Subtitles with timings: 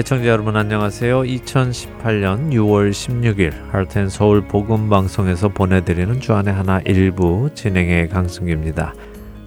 [0.00, 1.24] 애청자 여러분 안녕하세요.
[1.24, 8.94] 2018년 6월 16일 하트앤 서울 복음 방송에서 보내드리는 주안의 하나 일부 진행의 강승규입니다.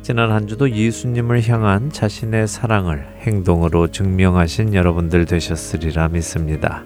[0.04, 6.83] 지난 한 주도 예수님을 향한 자신의 사랑을 행동으로 증명하신 여러분들 되셨으리라 믿습니다.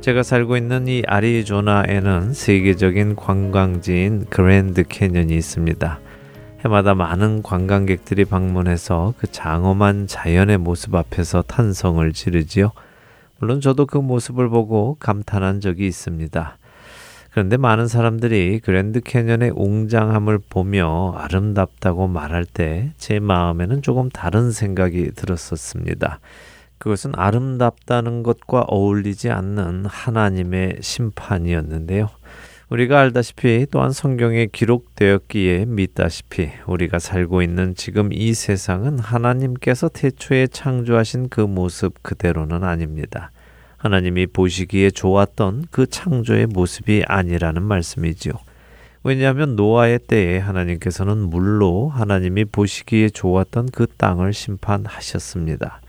[0.00, 5.98] 제가 살고 있는 이 아리조나에는 세계적인 관광지인 그랜드 캐년이 있습니다.
[6.60, 12.72] 해마다 많은 관광객들이 방문해서 그 장엄한 자연의 모습 앞에서 탄성을 지르지요.
[13.38, 16.58] 물론 저도 그 모습을 보고 감탄한 적이 있습니다.
[17.30, 25.12] 그런데 많은 사람들이 그랜드 캐년의 웅장함을 보며 아름답다고 말할 때 제 마음에는 조금 다른 생각이
[25.12, 26.18] 들었었습니다.
[26.78, 32.08] 그것은 아름답다는 것과 어울리지 않는 하나님의 심판이었는데요.
[32.70, 41.30] 우리가 알다시피 또한 성경에 기록되었기에 믿다시피 우리가 살고 있는 지금 이 세상은 하나님께서 태초에 창조하신
[41.30, 43.30] 그 모습 그대로는 아닙니다.
[43.78, 48.34] 하나님이 보시기에 좋았던 그 창조의 모습이 아니라는 말씀이지요.
[49.02, 55.80] 왜냐하면 노아의 때에 하나님께서는 물로 하나님이 보시기에 좋았던 그 땅을 심판하셨습니다.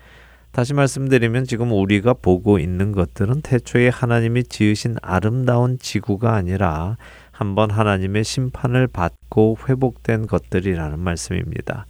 [0.59, 6.97] 다시 말씀드리면 지금 우리가 보고 있는 것들은 태초에 하나님이 지으신 아름다운 지구가 아니라
[7.31, 11.85] 한번 하나님의 심판을 받고 회복된 것들이라는 말씀입니다.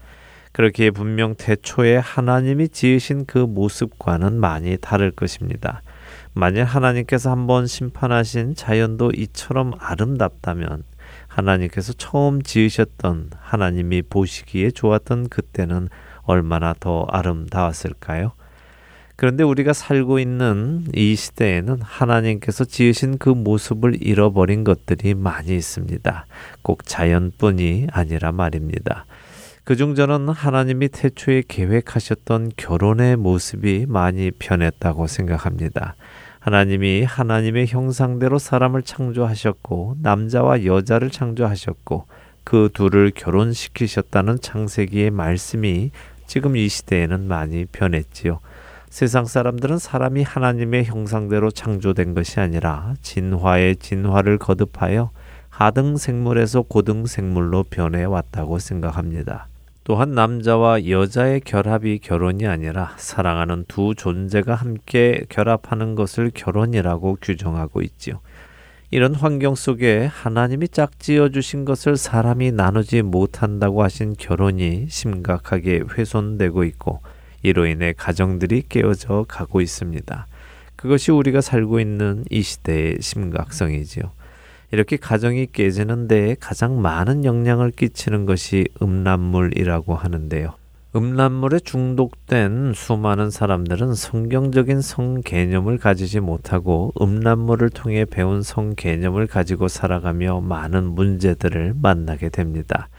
[0.52, 5.82] 그렇기에 분명 태초에 하나님이 지으신 그 모습과는 많이 다를 것입니다.
[6.36, 10.84] 만일 하나님께서 한번 심판하신 자연도 이처럼 아름답다면
[11.28, 15.90] 하나님께서 처음 지으셨던 하나님이 보시기에 좋았던 그때는
[16.22, 18.34] 얼마나 더 아름다웠을까요?
[19.20, 26.26] 그런데 우리가 살고 있는 이 시대에는 하나님께서 지으신 그 모습을 잃어버린 것들이 많이 있습니다.
[26.62, 29.06] 꼭 자연뿐이 아니라 말입니다.
[29.66, 35.96] 그중 저는 하나님이 태초에 계획하셨던 결혼의 모습이 많이 변했다고 생각합니다.
[36.40, 42.06] 하나님이 하나님의 형상대로 사람을 창조하셨고 남자와 여자를 창조하셨고
[42.46, 45.92] 그 둘을 결혼시키셨다는 창세기의 말씀이
[46.26, 48.40] 지금 이 시대에는 많이 변했지요.
[48.90, 55.12] 세상 사람들은 사람이 하나님의 형상대로 창조된 것이 아니라 진화의 진화를 거듭하여
[55.50, 59.48] 하등 생물에서 고등 생물로 변해 왔다고 생각합니다.
[59.84, 68.20] 또한 남자와 여자의 결합이 결혼이 아니라 사랑하는 두 존재가 함께 결합하는 것을 결혼이라고 규정하고 있지요.
[68.92, 77.02] 이런 환경 속에 하나님이 짝지어 주신 것을 사람이 나누지 못한다고 하신 결혼이 심각하게 훼손되고 있고
[77.42, 80.28] 이로 인해 가정들이 깨어져 가고 있습니다.
[80.76, 84.12] 그것이 우리가 살고 있는 이 시대의 심각성이지요.
[84.72, 90.54] 이렇게 가정이 깨지는데 가장 많은 영향을 끼치는 것이 음란물이라고 하는데요.
[90.96, 99.68] 음란물에 중독된 수많은 사람들은 성경적인 성 개념을 가지지 못하고 음란물을 통해 배운 성 개념을 가지고
[99.68, 102.90] 살아가며 많은 문제들을 만나게 됩니다.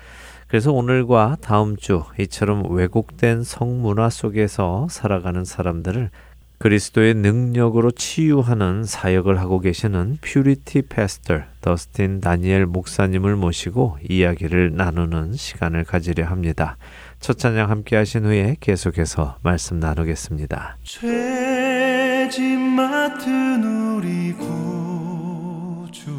[0.50, 6.10] 그래서 오늘과 다음 주 이처럼 왜곡된 성문화 속에서 살아가는 사람들을
[6.58, 15.84] 그리스도의 능력으로 치유하는 사역을 하고 계시는 퓨리티 패스터 더스틴 다니엘 목사님을 모시고 이야기를 나누는 시간을
[15.84, 16.76] 가지려 합니다.
[17.20, 20.78] 첫 찬양 함께 하신 후에 계속해서 말씀 나누겠습니다.
[20.82, 26.10] 죄짐 맡은 우리 구주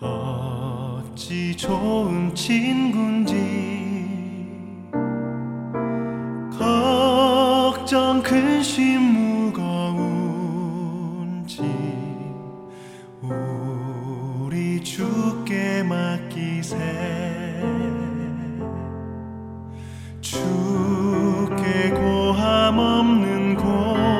[0.00, 0.39] 어
[1.20, 3.34] 찌 좋은 친군지.
[6.58, 9.02] 걱정 근심
[9.52, 10.40] 무거운지
[13.20, 16.78] 우리 주께 맡기세.
[20.22, 24.19] 주께 고함 없는 고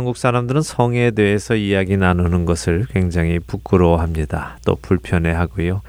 [0.00, 4.58] 한국 사람들은 성에 대해서 이야기 나누는 것을 굉장히 부끄러워합니다.
[4.64, 5.82] 또 불편해하고요.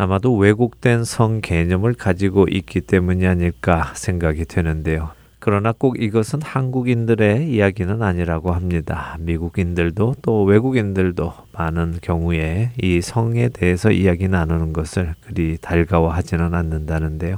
[0.00, 5.10] 아마도 왜곡된 성 개념을 가지고 있기 때문이 아닐까 생각이 되는데요.
[5.40, 9.18] 그러나 꼭 이것은 한국인들의 이야기는 아니라고 합니다.
[9.20, 17.36] 미국인들도 또 외국인들도 많은 경우에 이 성에 대해서 이야기 나누는 것을 그리 달가워하지는 않는다는데요.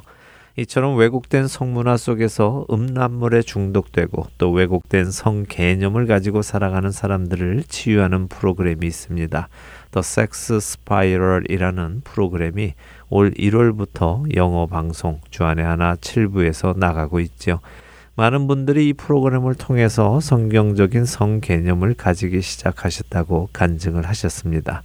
[0.57, 8.87] 이처럼 왜곡된 성문화 속에서 음란물에 중독되고 또 왜곡된 성 개념을 가지고 살아가는 사람들을 치유하는 프로그램이
[8.87, 9.49] 있습니다.
[9.93, 12.75] The Sex Spiral이라는 프로그램이
[13.11, 17.61] 올 1월부터 영어 방송 주안의 하나 7부에서 나가고 있죠.
[18.15, 24.83] 많은 분들이 이 프로그램을 통해서 성경적인 성 개념을 가지기 시작하셨다고 간증을 하셨습니다.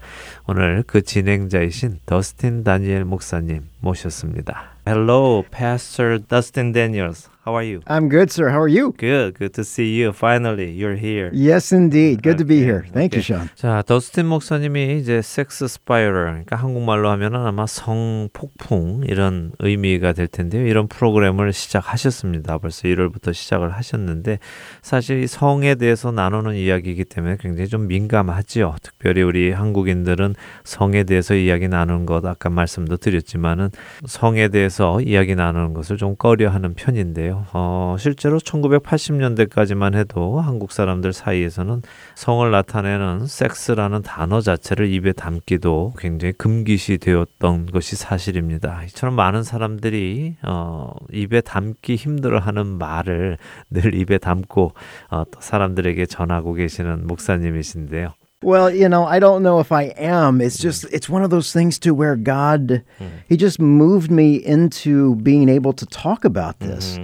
[0.47, 4.71] 오늘 그 진행자이신 더스틴 다니엘 목사님 모셨습니다.
[4.87, 7.29] Hello, Pastor Dustin Daniels.
[7.47, 7.79] How are you?
[7.87, 8.49] I'm good, sir.
[8.49, 8.91] How are you?
[8.97, 10.11] Good, good to see you.
[10.11, 11.31] Finally, you're here.
[11.31, 12.21] Yes, indeed.
[12.21, 12.85] Good to be Okay, here.
[12.91, 13.35] Thank you, okay.
[13.39, 13.49] Sean.
[13.55, 20.67] 자, 더스틴 목사님이 이제 섹스 스파이럴, 그러니까 한국말로 하면은 아마 성폭풍 이런 의미가 될 텐데요.
[20.67, 22.57] 이런 프로그램을 시작하셨습니다.
[22.57, 24.39] 벌써 1월부터 시작을 하셨는데
[24.81, 28.75] 사실 이 성에 대해서 나누는 이야기이기 때문에 굉장히 좀 민감하지요.
[28.83, 30.35] 특별히 우리 한국인들은
[30.65, 33.69] 성에 대해서 이야기 나누는 것 아까 말씀도 드렸지만은
[34.05, 37.36] 성에 대해서 이야기 나누는 것을 좀 꺼려하는 편인데요.
[37.53, 41.81] 어, 실제로 1980년대까지만 해도 한국 사람들 사이에서는
[42.15, 48.83] 성을 나타내는 섹스라는 단어 자체를 입에 담기도 굉장히 금기시 되었던 것이 사실입니다.
[48.85, 53.37] 이처럼 많은 사람들이 어, 입에 담기 힘들어하는 말을
[53.69, 54.73] 늘 입에 담고
[55.09, 58.16] 어, 또 사람들에게 전하고 계시는 목사님이신데요.
[58.43, 60.41] Well, you know, I don't know if I am.
[60.41, 62.83] It's just, it's one of those things to where God,
[63.27, 66.99] He just moved me into being able to talk about this.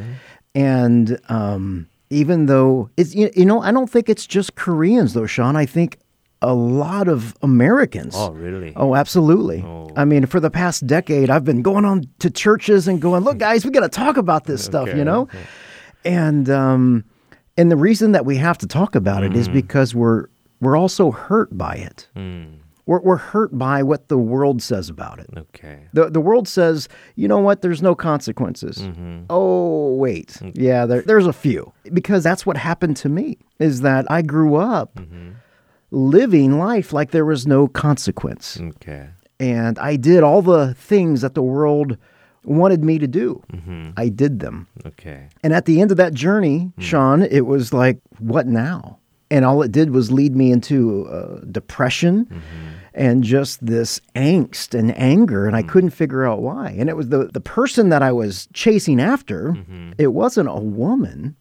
[0.53, 5.25] And um, even though it's, you, you know, I don't think it's just Koreans though,
[5.25, 5.55] Sean.
[5.55, 5.97] I think
[6.43, 8.13] a lot of Americans.
[8.15, 8.73] Oh, really?
[8.75, 9.63] Oh, absolutely.
[9.65, 9.89] Oh.
[9.95, 13.39] I mean, for the past decade, I've been going on to churches and going, look,
[13.39, 15.21] guys, we got to talk about this stuff, you know?
[15.23, 15.39] okay.
[16.05, 17.05] And um,
[17.57, 19.55] and the reason that we have to talk about it is Mm-hmm.
[19.55, 20.27] because we're
[20.63, 22.07] we're also hurt by it.
[22.15, 22.59] Mm.
[22.85, 25.29] We're, we're hurt by what the world says about it.
[25.37, 25.87] Okay.
[25.93, 28.79] The, the world says, you know what, there's no consequences.
[28.79, 29.23] Mm-hmm.
[29.29, 30.37] Oh, wait.
[30.41, 30.51] Okay.
[30.53, 31.71] Yeah, there, there's a few.
[31.93, 35.31] Because that's what happened to me, is that I grew up mm-hmm.
[35.91, 38.59] living life like there was no consequence.
[38.59, 39.07] Okay.
[39.39, 41.97] And I did all the things that the world
[42.43, 43.41] wanted me to do.
[43.53, 43.91] Mm-hmm.
[43.95, 44.67] I did them.
[44.85, 45.29] Okay.
[45.41, 46.81] And at the end of that journey, hmm.
[46.81, 48.99] Sean, it was like, what now?
[49.33, 52.69] and all it did was lead me into uh, depression mm-hmm.
[52.93, 55.65] and just this angst and anger and mm-hmm.
[55.65, 55.69] i mm.
[55.69, 59.49] couldn't figure out why and it was the, the person that i was chasing after
[59.51, 59.91] mm-hmm.
[59.97, 61.35] it wasn't a woman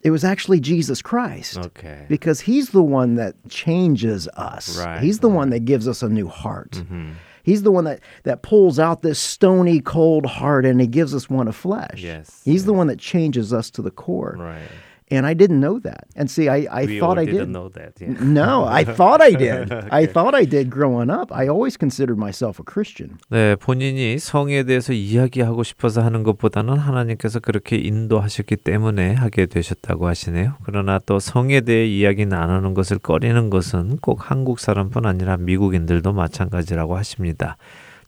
[0.00, 5.20] it was actually jesus christ okay because he's the one that changes us right, he's
[5.20, 5.36] the right.
[5.36, 7.12] one that gives us a new heart mm-hmm.
[7.42, 11.30] He's the one that, that pulls out this stony, cold heart and he gives us
[11.30, 12.02] one of flesh.
[12.02, 12.42] Yes.
[12.44, 12.64] He's yes.
[12.64, 14.34] the one that changes us to the core.
[14.36, 14.68] Right.
[15.08, 16.08] And I didn't know that.
[16.16, 17.54] And see, I, I We thought I didn't did.
[17.54, 17.94] know that.
[18.00, 18.10] Yeah.
[18.20, 19.70] No, I thought I did.
[19.92, 21.30] I thought I did growing up.
[21.30, 23.18] I always considered myself a Christian.
[23.30, 30.54] 네, 본인이 성에 대해서 이야기하고 싶어서 하는 것보다는 하나님께서 그렇게 인도하셨기 때문에 하게 되셨다고 하시네요.
[30.64, 36.96] 그러나 또 성에 대해 이야기 나누는 것을 꺼리는 것은 꼭 한국 사람뿐 아니라 미국인들도 마찬가지라고
[36.96, 37.56] 하십니다.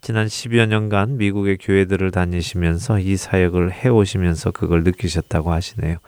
[0.00, 5.98] 지난 10여 년간 미국의 교회들을 다니시면서 이 사역을 해오시면서 그걸 느끼셨다고 하시네요.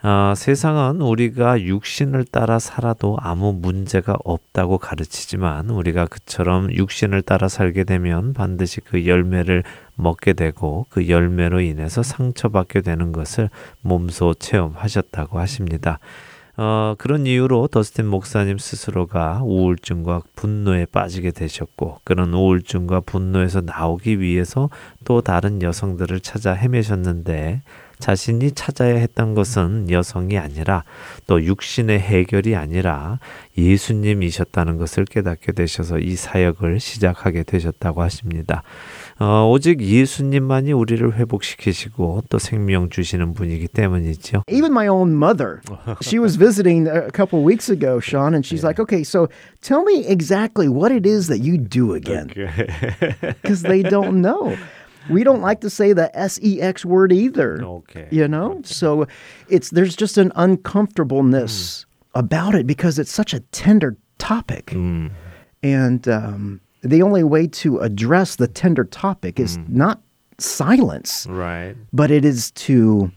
[0.00, 7.82] 어, 세상은 우리가 육신을 따라 살아도 아무 문제가 없다고 가르치지만 우리가 그처럼 육신을 따라 살게
[7.82, 9.64] 되면 반드시 그 열매를
[9.96, 13.50] 먹게 되고 그 열매로 인해서 상처받게 되는 것을
[13.80, 15.98] 몸소 체험하셨다고 하십니다.
[16.56, 24.70] 어, 그런 이유로 더스틴 목사님 스스로가 우울증과 분노에 빠지게 되셨고 그런 우울증과 분노에서 나오기 위해서
[25.04, 27.62] 또 다른 여성들을 찾아 헤매셨는데
[27.98, 30.84] 자신이 찾아야 했던 것은 여성이 아니라
[31.26, 33.18] 또 육신의 해결이 아니라
[33.56, 38.62] 예수님이셨다는 것을 깨닫게 되셔서 이 사역을 시작하게 되셨다고 하십니다.
[39.18, 44.44] 어, 오직 예수님만이 우리를 회복시키시고 또 생명 주시는 분이기 때문이죠.
[44.48, 45.60] Even my own mother,
[46.02, 49.26] she was visiting a couple weeks ago, Sean, and she's like, "Okay, so
[49.60, 52.28] tell me exactly what it is that you do again,"
[53.42, 54.54] because they don't know.
[55.10, 57.62] We don't like to say the sex word either.
[57.62, 58.08] Okay.
[58.10, 59.06] You know, so
[59.48, 62.18] it's there's just an uncomfortableness hmm.
[62.18, 65.08] about it because it's such a tender topic, hmm.
[65.62, 69.64] and um, the only way to address the tender topic is hmm.
[69.68, 70.02] not
[70.38, 71.76] silence, Right.
[71.92, 73.10] but it is to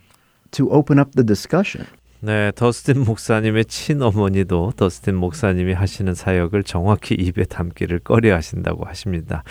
[0.52, 1.88] to open up the discussion.
[2.24, 9.44] 네, 더스틴 목사님의 친어머니도 더스틴 목사님이 하시는 사역을 정확히 입에 담기를 꺼려 하신다고 하십니다.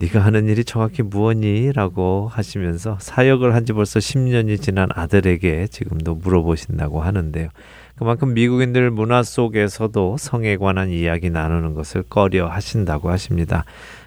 [0.00, 1.70] 네가 하는 일이 정확히 무엇니?
[1.72, 7.48] 라고 하시면서 사역을 한 지 벌써 10년이 지난 아들에게 지금도 물어보신다고 하는데요.
[7.96, 13.64] 그만큼 미국인들 문화 속에서도 성에 관한 이야기 나누는 것을 꺼려 하신다고 하십니다.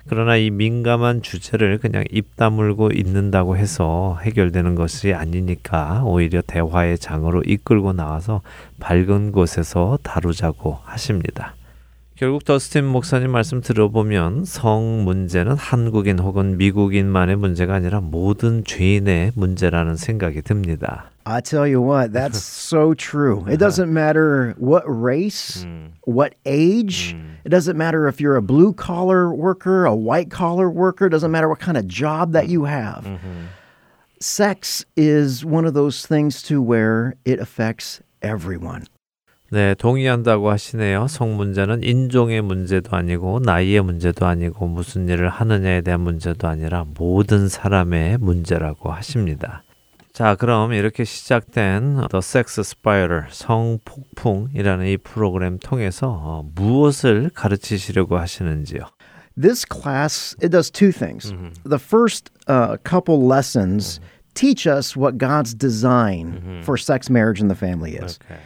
[0.08, 7.42] 그러나 이 민감한 주제를 그냥 입 다물고 있는다고 해서 해결되는 것이 아니니까 오히려 대화의 장으로
[7.44, 8.42] 이끌고 나와서
[8.80, 11.56] 밝은 곳에서 다루자고 하십니다.
[12.19, 19.97] 결국 더스틴 목사님 말씀 들어보면 성 문제는 한국인 혹은 미국인만의 문제가 아니라 모든 죄인의 문제라는
[19.97, 21.11] 생각이 듭니다.
[21.25, 23.45] I tell you what, that's so true.
[23.49, 25.67] It doesn't matter what race,
[26.07, 27.17] what age.
[27.45, 31.07] It doesn't matter if you're a blue collar worker, a white collar worker.
[31.07, 33.09] It doesn't matter what kind of job that you have.
[34.21, 38.87] Sex is one of those things to where it affects everyone.
[39.52, 41.08] 네, 동의한다고 하시네요.
[41.08, 47.48] 성 문제는 인종의 문제도 아니고 나이의 문제도 아니고 무슨 일을 하느냐에 대한 문제도 아니라 모든
[47.50, 49.64] 사람의 문제라고 하십니다.
[50.14, 58.82] 자, 그럼 이렇게 시작된 The Sex Spiral 성폭풍이라는 이 프로그램 통해서 어, 무엇을 가르치시려고 하시는지요?
[59.40, 61.34] This class it does two things.
[61.64, 64.00] The first uh, couple lessons
[64.36, 68.20] teach us what God's design for sex, marriage, and the family is.
[68.26, 68.40] Okay.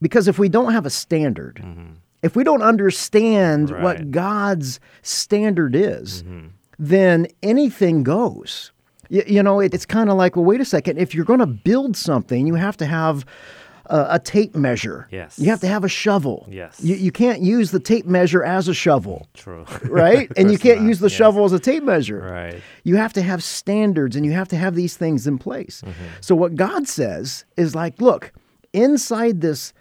[0.00, 1.92] Because if we don't have a standard, mm-hmm.
[2.22, 3.82] if we don't understand Right.
[3.82, 6.48] what God's standard is, mm-hmm.
[6.78, 8.72] then anything goes.
[9.08, 10.98] You, you know, it, it's kind of like, well, wait a second.
[10.98, 13.24] If you're going to build something, you have to have
[13.86, 15.08] a, a tape measure.
[15.10, 15.38] Yes.
[15.38, 16.46] You have to have a shovel.
[16.48, 16.80] Yes.
[16.82, 19.64] You, you can't use the tape measure as a shovel, True.
[19.84, 20.30] right?
[20.36, 20.86] and you can't not.
[20.88, 21.16] use the Yes.
[21.16, 22.20] shovel as a tape measure.
[22.20, 22.62] Right.
[22.84, 25.82] You have to have standards and you have to have these things in place.
[25.84, 26.04] Mm-hmm.
[26.20, 28.32] So, what God says is like, look,
[28.72, 29.72] inside this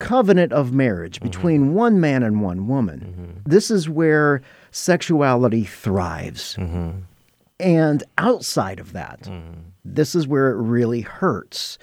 [0.00, 1.28] covenant of marriage mm-hmm.
[1.28, 3.48] between one man and one woman, mm-hmm.
[3.48, 4.42] this is where
[4.72, 6.56] sexuality thrives.
[6.56, 7.00] Mm-hmm.
[7.60, 9.28] And outside of that,
[9.84, 11.78] this is where it really hurts.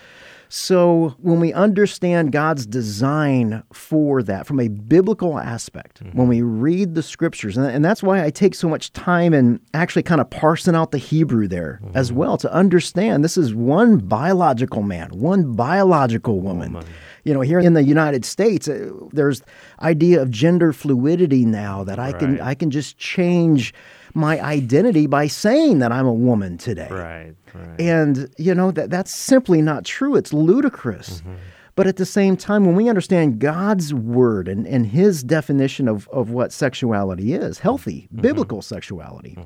[0.50, 6.95] So, when we understand God's design for that from a biblical aspect, when we read
[6.95, 10.29] the scriptures, and, and that's why I take so much time in actually kind of
[10.29, 15.53] parsing out the Hebrew there as well to understand this is one biological man, one
[15.53, 16.81] biological woman.
[17.27, 19.41] You know, here in the United States, uh, there's
[19.81, 23.74] idea of gender fluidity now that I can I can just change
[24.13, 26.88] my identity by saying that I'm a woman today.
[26.89, 27.36] Right.
[27.53, 27.81] Right.
[27.81, 30.15] And you know that that's simply not true.
[30.15, 31.19] It's ludicrous.
[31.19, 31.34] Mm-hmm.
[31.75, 36.07] But at the same time, when we understand God's word and, and his definition of,
[36.07, 38.15] of what sexuality is, healthy, mm-hmm.
[38.15, 38.22] Mm-hmm.
[38.22, 39.38] biblical sexuality,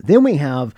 [0.00, 0.74] then we have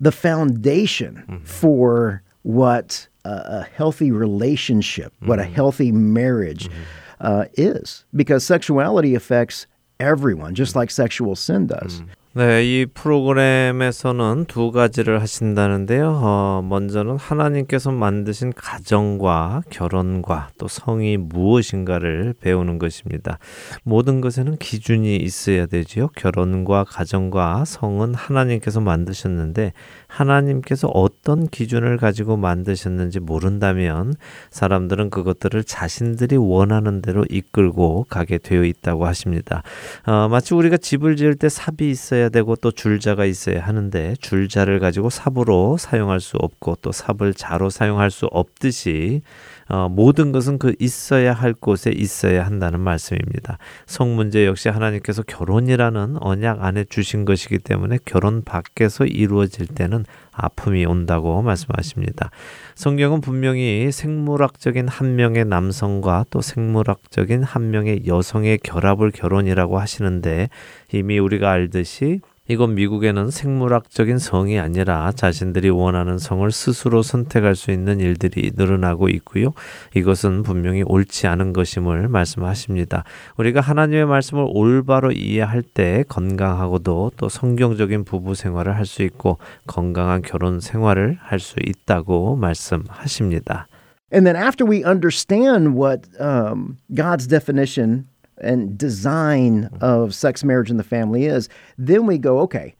[0.00, 5.54] the foundation for what a, a healthy relationship, what a mm-hmm.
[5.54, 6.82] healthy marriage mm-hmm.
[7.20, 8.04] uh, is.
[8.14, 9.66] Because sexuality affects
[9.98, 10.80] everyone, just mm-hmm.
[10.80, 12.02] like sexual sin does.
[12.32, 16.20] 네, 이 프로그램에서는 두 가지를 하신다는데요.
[16.22, 23.40] 어, 먼저는 하나님께서 만드신 가정과 결혼과 또 성이 무엇인가를 배우는 것입니다.
[23.82, 26.10] 모든 것에는 기준이 있어야 되지요.
[26.14, 29.72] 결혼과 가정과 성은 하나님께서 만드셨는데
[30.06, 34.14] 하나님께서 어떤 기준을 가지고 만드셨는지 모른다면
[34.50, 39.64] 사람들은 그것들을 자신들이 원하는 대로 이끌고 가게 되어 있다고 하십니다.
[40.06, 45.10] 어, 마치 우리가 집을 지을 때 삽이 있어야 되고 또 줄자가 있어야 하는데 줄자를 가지고
[45.10, 49.22] 삽으로 사용할 수 없고 또 삽을 자로 사용할 수 없듯이
[49.70, 53.58] 어, 모든 것은 그 있어야 할 곳에 있어야 한다는 말씀입니다.
[53.86, 60.86] 성 문제 역시 하나님께서 결혼이라는 언약 안에 주신 것이기 때문에 결혼 밖에서 이루어질 때는 아픔이
[60.86, 62.30] 온다고 말씀하십니다.
[62.74, 70.48] 성경은 분명히 생물학적인 한 명의 남성과 또 생물학적인 한 명의 여성의 결합을 결혼이라고 하시는데
[70.92, 78.00] 이미 우리가 알듯이 이건 미국에는 생물학적인 성이 아니라 자신들이 원하는 성을 스스로 선택할 수 있는
[78.00, 79.52] 일들이 늘어나고 있고요.
[79.94, 83.04] 이것은 분명히 옳지 않은 것임을 말씀하십니다.
[83.36, 89.38] 우리가 하나님의 말씀을 올바로 이해할 때 건강하고도 또 성경적인 부부 생활을 할 수 있고
[89.68, 93.68] 건강한 결혼 생활을 할 수 있다고 말씀하십니다.
[94.12, 98.06] And then after we understand what um, God's definition
[98.40, 99.84] and design mm-hmm.
[99.84, 102.74] of sex, marriage, and the family is, then we go, okay,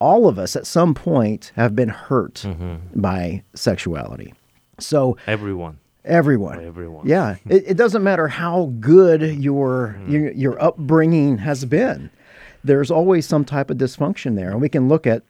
[0.00, 3.00] all of us at some point have been hurt mm-hmm.
[3.00, 4.34] by sexuality.
[4.78, 5.78] So Everyone.
[6.04, 7.06] everyone, Everyone.
[7.06, 10.12] yeah, it, it doesn't matter how good your, mm-hmm.
[10.12, 12.10] your your upbringing has been.
[12.62, 15.22] There's always some type of dysfunction there, and we can look at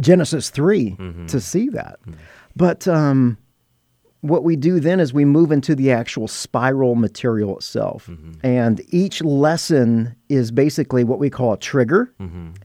[0.00, 0.96] Genesis 3
[1.28, 2.00] to see that.
[2.56, 3.38] But um,
[4.24, 8.08] what we do then is we move into the actual spiral material itself.
[8.42, 12.10] And each lesson is basically what we call a trigger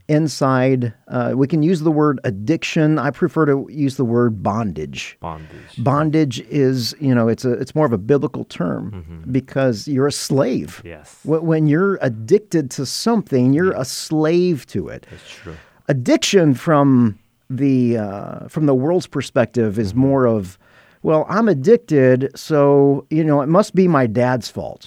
[0.08, 0.94] inside.
[1.08, 2.98] Uh, we can use the word addiction.
[2.98, 5.18] I prefer to use the word bondage.
[5.20, 5.50] Bondage.
[5.78, 10.12] Bondage is, you know, it's a it's more of a biblical term because you're a
[10.12, 10.80] slave.
[10.84, 11.20] Yes.
[11.24, 15.56] When you're addicted to something, you're a slave to it That's true.
[15.88, 17.18] addiction from
[17.50, 20.58] the uh, from the world's perspective is more of
[21.02, 24.86] well i'm addicted so you know it must be my dad's fault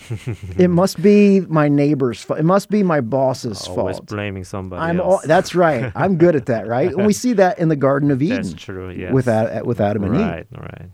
[0.58, 4.82] it must be my neighbor's fault it must be my boss's Always fault blaming somebody
[4.82, 5.22] i'm else.
[5.24, 8.12] all, that's right i'm good at that right and we see that in the garden
[8.12, 8.90] of eden That's true.
[8.92, 9.12] Yes.
[9.14, 9.28] with
[9.66, 10.48] with adam and eve right.
[10.52, 10.90] Right.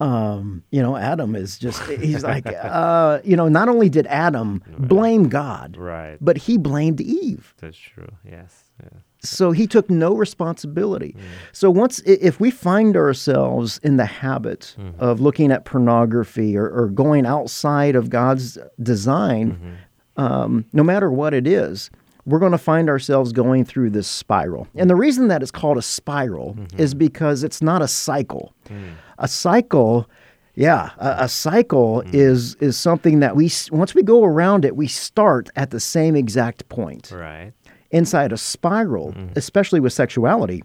[0.00, 4.62] um, you know, Adam is just, he's like, uh, you know, not only did Adam
[4.78, 6.16] blame God, Right.
[6.20, 7.52] but he blamed Eve.
[7.60, 8.06] That's true.
[8.24, 8.64] Yes.
[8.80, 9.00] Yeah.
[9.28, 11.14] So he took no responsibility.
[11.52, 15.00] So once, if we find ourselves in the habit mm-hmm.
[15.00, 20.20] of looking at pornography or, or going outside of God's design, mm-hmm.
[20.20, 21.90] um, no matter what it is,
[22.28, 24.68] we're going to find ourselves going through this spiral.
[24.74, 26.78] And the reason that it's called a spiral mm-hmm.
[26.78, 28.52] is because it's not a cycle.
[28.68, 28.92] Mm.
[29.18, 30.08] A cycle,
[30.54, 32.12] yeah, a, a cycle mm.
[32.12, 36.14] is is something that we once we go around it, we start at the same
[36.14, 37.52] exact point Right.
[37.90, 39.32] Inside a spiral, mm-hmm.
[39.36, 40.62] especially with sexuality,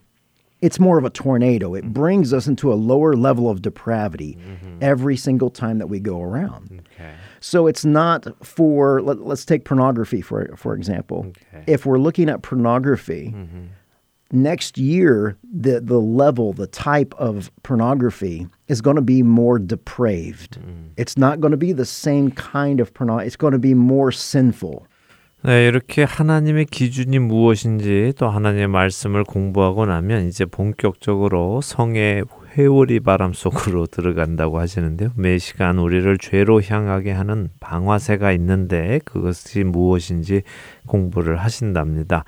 [0.61, 1.75] it's more of a tornado.
[1.75, 1.91] It mm-hmm.
[1.91, 4.77] brings us into a lower level of depravity mm-hmm.
[4.81, 6.81] every single time that we go around.
[6.95, 7.13] Okay.
[7.41, 11.27] So it's not for let, us take pornography for for example.
[11.27, 11.65] Okay.
[11.67, 13.35] If we're looking at pornography,
[14.31, 20.59] next year the the level, the type of pornography is going to be more depraved.
[20.61, 20.91] Mm.
[20.95, 23.17] It's not going to be the same kind of porno.
[23.17, 24.87] It's going to be more sinful.
[25.45, 32.23] 네, 이렇게 하나님의 기준이 무엇인지 또 하나님의 말씀을 공부하고 나면 이제 본격적으로 성의
[32.55, 35.09] 회오리 바람 속으로 들어간다고 하시는데요.
[35.15, 40.43] 매 시간 우리를 죄로 향하게 하는 방화쇠가 있는데 그것이 무엇인지
[40.87, 42.23] 공부를 하신답니다.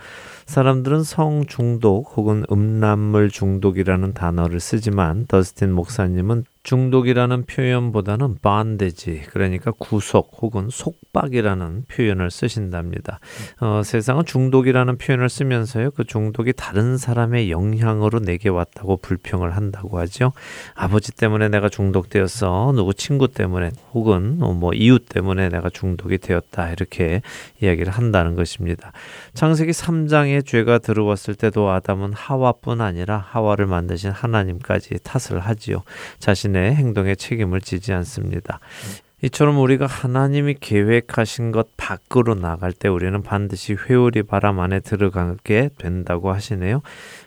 [0.46, 10.32] 사람들은 성 중독 혹은 음란물 중독이라는 단어를 쓰지만 더스틴 목사님은 중독이라는 표현보다는 반대지 그러니까 구속
[10.42, 13.20] 혹은 속박이라는 표현을 쓰신답니다.
[13.62, 20.34] 어, 세상은 중독이라는 표현을 쓰면서요 그 중독이 다른 사람의 영향으로 내게 왔다고 불평을 한다고 하죠.
[20.74, 26.72] 아버지 때문에 내가 중독되었어 누구 친구 때문에 혹은 어, 뭐 이웃 때문에 내가 중독이 되었다
[26.72, 27.22] 이렇게
[27.62, 28.92] 이야기를 한다는 것입니다.
[29.36, 35.84] 창세기 3장에 죄가 들어왔을 때도 아담은 하와뿐 아니라 하와를 만드신 하나님까지 탓을 하지요.
[36.18, 38.60] 자신 의 행동에 책임을 지지 않습니다.
[39.22, 46.32] 이처럼 우리가 하나님이 계획하신 것 밖으로 나갈 때 우리는 반드시 회오리 바람 안에 들어가게 된다고
[46.32, 46.82] 하시네요.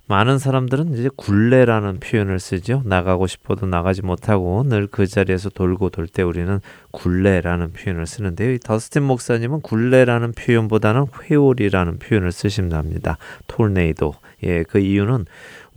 [0.07, 2.83] 많은 사람들은 이제 굴레라는 표현을 쓰죠.
[2.85, 6.61] 나가고 싶어도 나가지 못하고 늘 그 자리에서 돌고 돌 때 우리는
[6.93, 8.53] 굴레라는 표현을 쓰는데요.
[8.53, 13.19] 이 더스틴 목사님은 굴레라는 표현보다는 회오리라는 표현을 쓰신답니다.
[13.49, 14.15] 톨네이도.
[14.45, 15.27] 예, 그 이유는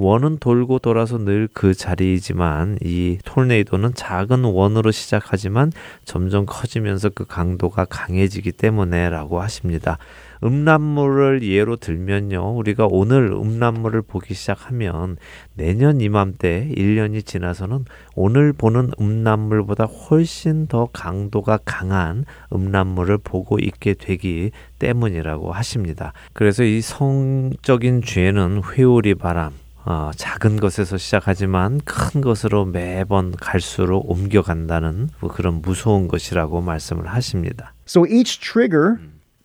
[0.02, 5.72] 원은 돌고 돌아서 늘 그 자리이지만 이 톨네이도는 작은 원으로 시작하지만
[6.06, 9.98] 점점 커지면서 그 강도가 강해지기 때문에라고 하십니다.
[10.44, 12.56] 음란물을 예로 들면요.
[12.56, 15.18] 우리가 오늘 음란물을 보기 시작하면
[15.54, 17.86] 내년 이맘때 1년이 지나서는
[18.16, 26.14] 오늘 보는 음란물보다 훨씬 더 강도가 강한 음란물을 보고 있게 되기 때문이라고 하십니다.
[26.34, 35.11] 그래서 이 성적인 죄는 회오리 바람 어, 작은 것에서 시작하지만 큰 것으로 매번 갈수록 옮겨간다는
[35.21, 37.73] 뭐 그런 무서운 것이라고 말씀을 하십니다.
[37.87, 38.99] So each trigger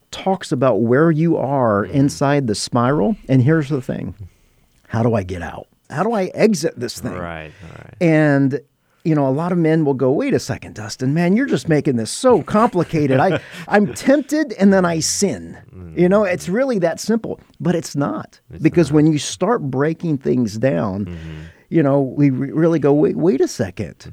[0.09, 3.15] talks about where you are inside the spiral.
[3.29, 4.15] And here's the thing
[4.87, 5.67] how do I get out?
[5.91, 7.13] How do I exit this thing?
[7.13, 7.95] Right, right.
[8.01, 8.61] And
[9.06, 11.68] you know, a lot of men will go, "Wait a second, Dustin, man, you're just
[11.68, 13.20] making this so complicated.
[13.20, 15.56] I I'm tempted and then I sin.
[15.72, 15.96] Mm.
[15.96, 18.40] You know, it's really that simple, but it's not.
[18.60, 21.42] because when you start breaking things down, mm-hmm.
[21.68, 24.12] you know, we re- really go, "Wait, wait a second.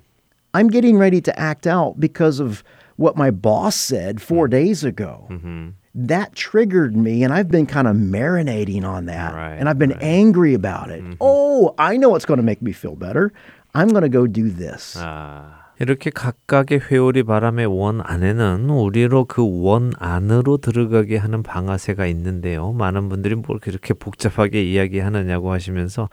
[0.54, 2.64] I'm getting ready to act out because of
[2.96, 4.52] what my boss said 4 mm-hmm.
[4.52, 5.70] days ago." Mm-hmm.
[5.96, 9.34] That triggered me, and I've been kind of marinating on that.
[9.34, 11.04] Right, and I've been angry about it.
[11.20, 13.32] Oh, I know what's going to make me feel better.
[13.74, 15.00] I'm going go do this.
[15.02, 22.72] 아, 이렇게 각각의 회오리 바람의 원 안에는 우리로 그 원 안으로 들어가게 하는 방아쇠가 있는데요.
[22.74, 26.10] 많은 분들이 뭘 그렇게 복잡하게 이야기하느냐고 하시면서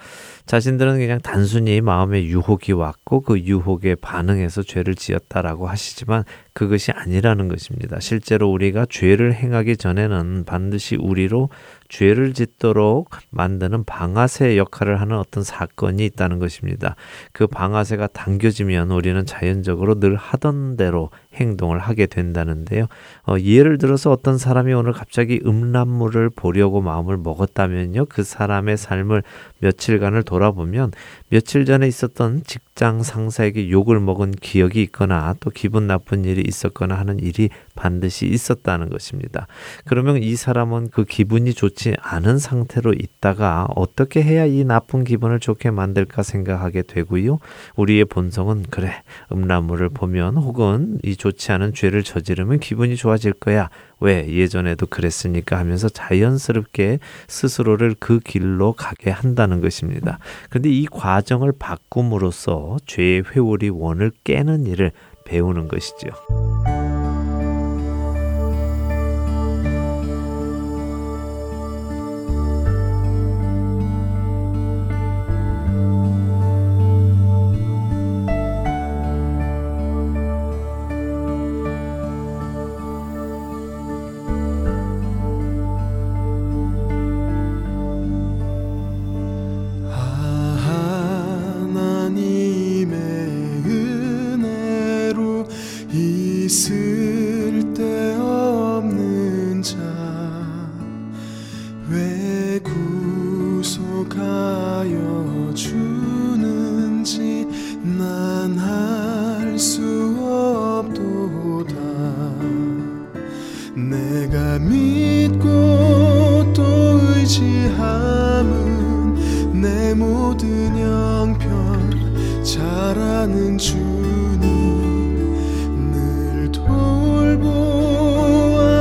[0.46, 8.00] 자신들은 그냥 단순히 마음에 유혹이 왔고 그 유혹에 반응해서 죄를 지었다라고 하시지만 그것이 아니라는 것입니다.
[8.00, 11.50] 실제로 우리가 죄를 행하기 전에는 반드시 우리로
[11.88, 16.96] 죄를 짓도록 만드는 방아쇠 역할을 하는 어떤 사건이 있다는 것입니다.
[17.32, 22.86] 그 방아쇠가 당겨지면 우리는 자연적으로 늘 하던 대로 행동을 하게 된다는데요.
[23.26, 28.06] 어, 예를 들어서 어떤 사람이 오늘 갑자기 음란물을 보려고 마음을 먹었다면요.
[28.08, 29.22] 그 사람의 삶을
[29.60, 30.92] 며칠간을 돌아보면
[31.28, 37.20] 며칠 전에 있었던 직장 상사에게 욕을 먹은 기억이 있거나 또 기분 나쁜 일이 있었거나 하는
[37.20, 39.46] 일이 반드시 있었다는 것입니다.
[39.84, 45.70] 그러면 이 사람은 그 기분이 좋지 않은 상태로 있다가 어떻게 해야 이 나쁜 기분을 좋게
[45.70, 47.38] 만들까 생각하게 되고요.
[47.76, 49.02] 우리의 본성은 그래
[49.32, 53.70] 음란물을 보면 혹은 이 좋지 않은 죄를 저지르면 기분이 좋아질 거야.
[54.00, 60.18] 왜 예전에도 그랬으니까 하면서 자연스럽게 스스로를 그 길로 가게 한다는 것입니다.
[60.48, 64.92] 그런데 이 과정을 바꿈으로써 죄의 회오리 원을 깨는 일을
[65.26, 66.08] 배우는 것이죠.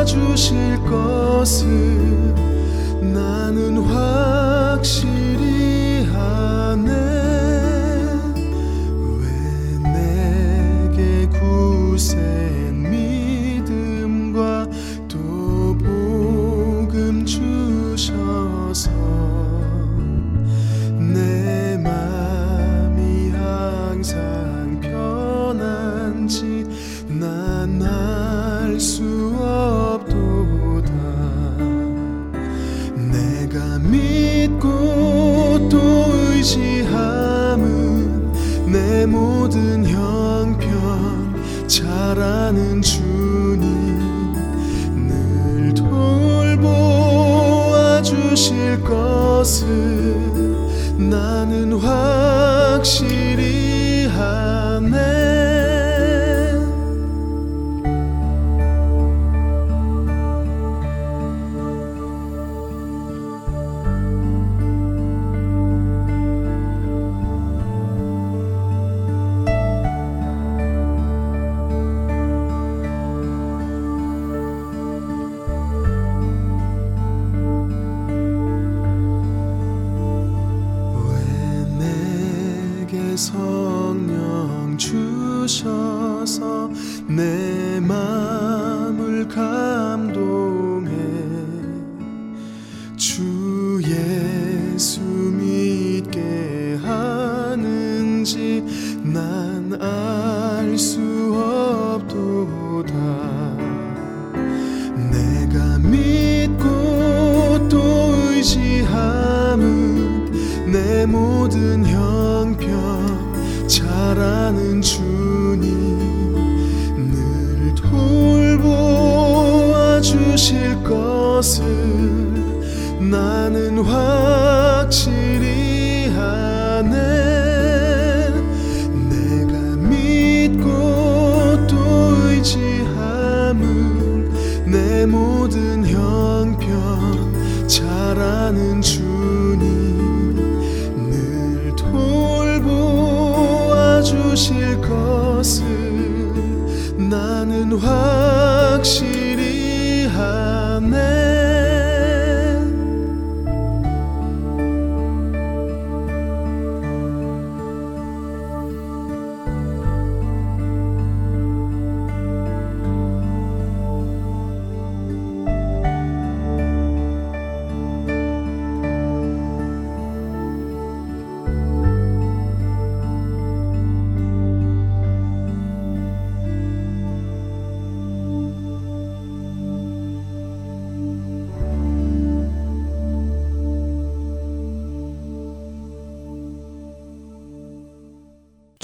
[0.10, 2.29] 주실 것을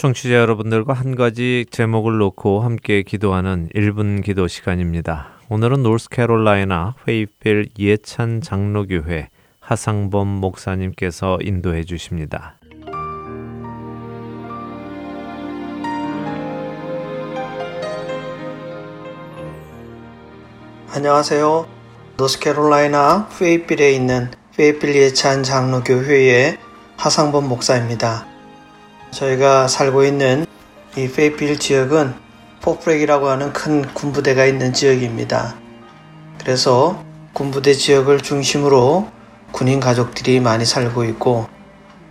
[0.06, 5.30] 청취자 여러분들과 한 가지 제목을 놓고 함께 기도하는 1분 기도 시간입니다.
[5.50, 12.60] 오늘은 노스캐롤라이나 페이필 예찬 장로교회 하상범 목사님께서 인도해 주십니다.
[20.94, 21.68] 안녕하세요.
[22.18, 26.60] 노스캐롤라이나 페이필에 있는 페이필 예찬 장로교회의
[26.96, 28.35] 하상범 목사입니다.
[29.16, 30.46] 저희가 살고 있는
[30.98, 32.14] 이 페이필 지역은
[32.62, 35.56] 포프렉이라고 하는 큰 군부대가 있는 지역입니다.
[36.40, 37.02] 그래서
[37.34, 39.08] 군부대 지역을 중심으로
[39.54, 41.48] 군인 가족들이 많이 살고 있고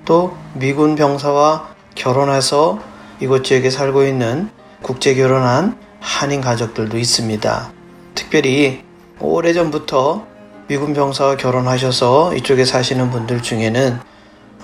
[0.07, 2.79] 또 미군 병사와 결혼해서
[3.21, 4.49] 이곳 지역에 살고 있는
[4.83, 7.73] 국제 결혼한 한인 가족들도 있습니다.
[8.15, 8.83] 특별히
[9.21, 10.27] 오래전부터
[10.69, 13.99] 미군 병사와 결혼하셔서 이쪽에 사시는 분들 중에는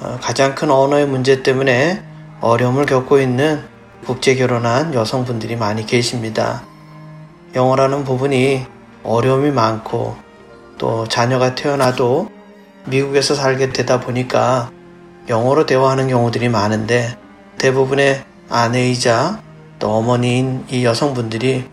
[0.00, 2.09] 어, 가장 큰 언어의 문제 때문에
[2.40, 3.62] 어려움을 겪고 있는
[4.04, 6.62] 국제 결혼한 여성분들이 많이 계십니다.
[7.54, 8.64] 영어라는 부분이
[9.02, 10.16] 어려움이 많고
[10.78, 12.30] 또 자녀가 태어나도
[12.86, 14.70] 미국에서 살게 되다 보니까
[15.28, 17.16] 영어로 대화하는 경우들이 많은데
[17.58, 19.42] 대부분의 아내이자
[19.78, 21.64] 또 어머니인 이 여성분들이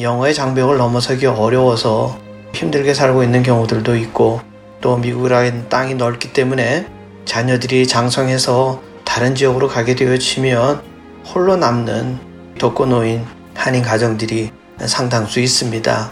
[0.00, 2.18] 영어의 장벽을 넘어서기 어려워서
[2.54, 4.40] 힘들게 살고 있는 경우들도 있고
[4.80, 6.86] 또 미국이라는 땅이 넓기 때문에
[7.24, 10.82] 자녀들이 장성해서 다른 지역으로 가게 되어지면
[11.26, 12.18] 홀로 남는
[12.58, 14.50] 독거 노인 한인 가정들이
[14.86, 16.10] 상당수 있습니다.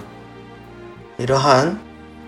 [1.17, 1.81] 이러한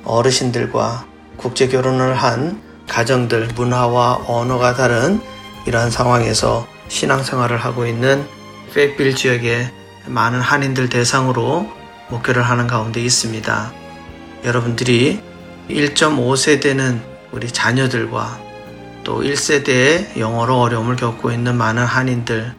[0.05, 1.05] 어르신들과
[1.37, 5.21] 국제 결혼을 한 가정들, 문화와 언어가 다른
[5.67, 8.27] 이러한 상황에서 신앙생활을 하고 있는
[8.73, 9.71] 페이필 지역의
[10.07, 11.71] 많은 한인들 대상으로
[12.09, 13.73] 목회를 하는 가운데 있습니다.
[14.47, 15.21] 여러분들이
[15.69, 18.52] 1.5세대는 우리 자녀들과
[19.05, 22.55] 또 1세대에 영어로 어려움을 겪고 있는 많은 한인들,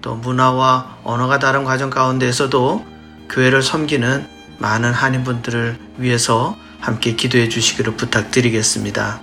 [0.00, 2.84] 또 문화와 언어가 다른 과정 가운데에서도
[3.30, 4.26] 교회를 섬기는
[4.58, 9.20] 많은 한인분들을 위해서 함께 기도해 주시기를 부탁드리겠습니다.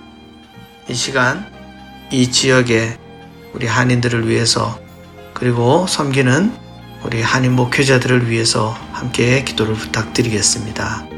[0.88, 1.46] 이 시간,
[2.10, 2.98] 이 지역에
[3.52, 4.78] 우리 한인들을 위해서
[5.34, 6.52] 그리고 섬기는
[7.04, 11.09] 우리 한인 목회자들을 위해서 함께 기도를 부탁드리겠습니다.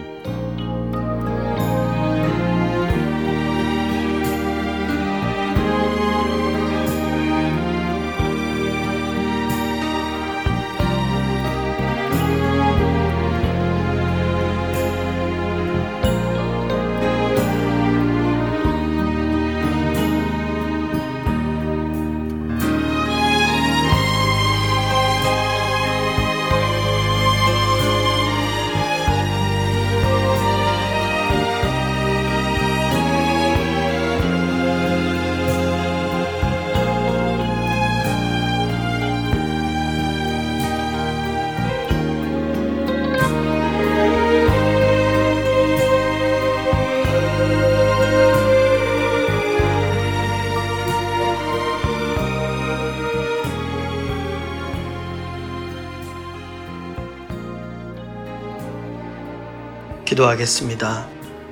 [60.13, 61.07] 기도하겠습니다.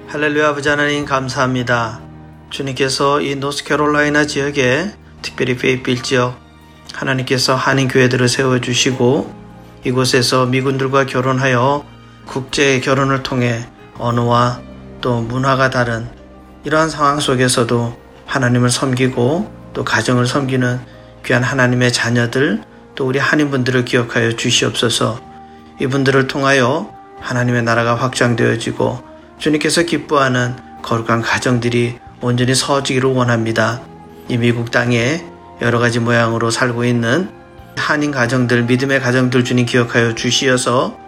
[0.08, 2.00] 할렐루야 아버지 하나님 감사합니다.
[2.50, 4.92] 주님께서 이 노스캐롤라이나 지역에
[5.22, 6.38] 특별히 페이필 지역
[6.92, 9.32] 하나님께서 한인 교회들을 세워 주시고
[9.84, 11.84] 이곳에서 미군들과 결혼하여
[12.26, 13.66] 국제 결혼을 통해
[13.98, 14.60] 언어와
[15.00, 16.08] 또 문화가 다른
[16.64, 20.80] 이러한 상황 속에서도 하나님을 섬기고 또 가정을 섬기는
[21.24, 22.62] 귀한 하나님의 자녀들
[22.94, 25.20] 또 우리 한인분들을 기억하여 주시옵소서
[25.80, 29.02] 이분들을 통하여 하나님의 나라가 확장되어지고
[29.38, 33.80] 주님께서 기뻐하는 거룩한 가정들이 온전히 서지기를 원합니다.
[34.28, 35.24] 이 미국 땅에
[35.60, 37.30] 여러 가지 모양으로 살고 있는
[37.76, 40.98] 한인 가정들, 믿음의 가정들 주님 기억하여 주시어서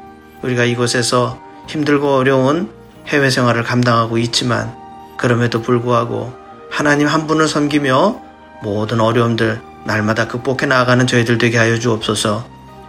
[0.42, 2.70] 우리가 이곳에서 힘들고 어려운
[3.06, 4.74] 해외 생활을 감당하고 있지만
[5.16, 6.32] 그럼에도 불구하고
[6.70, 8.20] 하나님 한 분을 섬기며
[8.62, 12.46] 모든 어려움들 날마다 극복해 나아가는 저희들 되게 하여 주옵소서.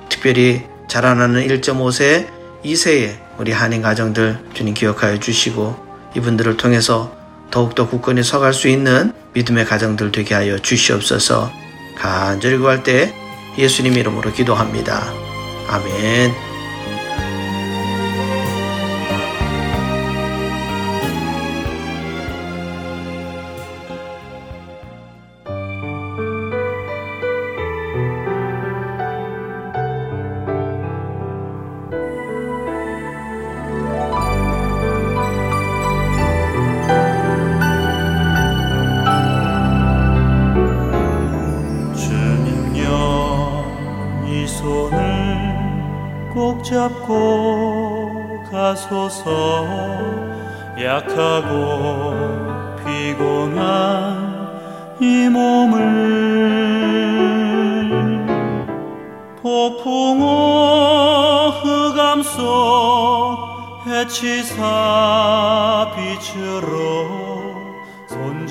[0.09, 2.27] 특별히 자라나는 1.5세,
[2.63, 5.75] 2세의 우리 한인 가정들 주님 기억하여 주시고
[6.15, 7.15] 이분들을 통해서
[7.51, 11.51] 더욱더 굳건히 서갈 수 있는 믿음의 가정들 되게 하여 주시옵소서.
[11.97, 13.13] 간절히 구할 때
[13.57, 15.13] 예수님 이름으로 기도합니다.
[15.67, 16.52] 아멘.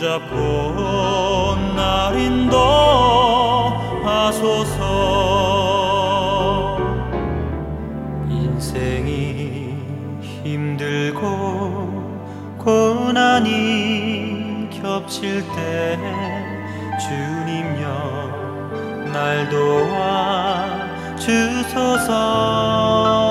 [0.02, 0.34] 손잡고
[1.76, 2.56] 날인도
[4.02, 4.82] 하소서.
[12.58, 15.96] 고난이 겹칠 때
[17.00, 17.86] 주님여
[19.12, 20.66] 날 도와
[21.16, 23.21] 주소서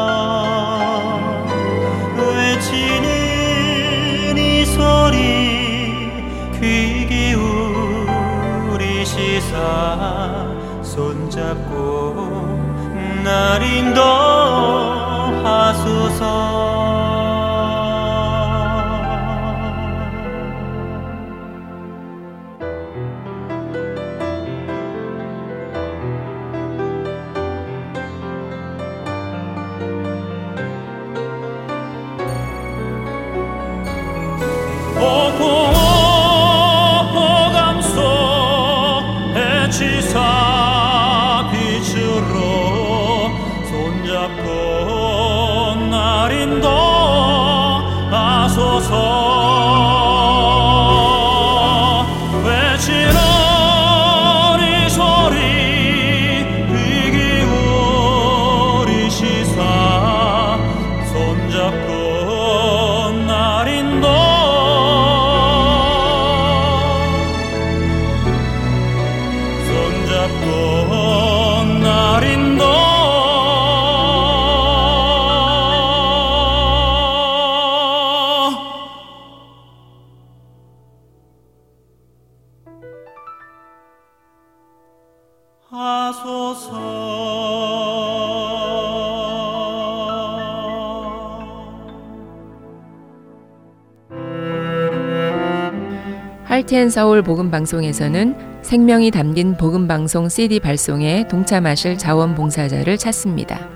[96.72, 103.68] 할텐 서울 복음 방송에서는 생명이 담긴 복음 방송 CD 발송에 동참하실 자원봉사자를 찾습니다.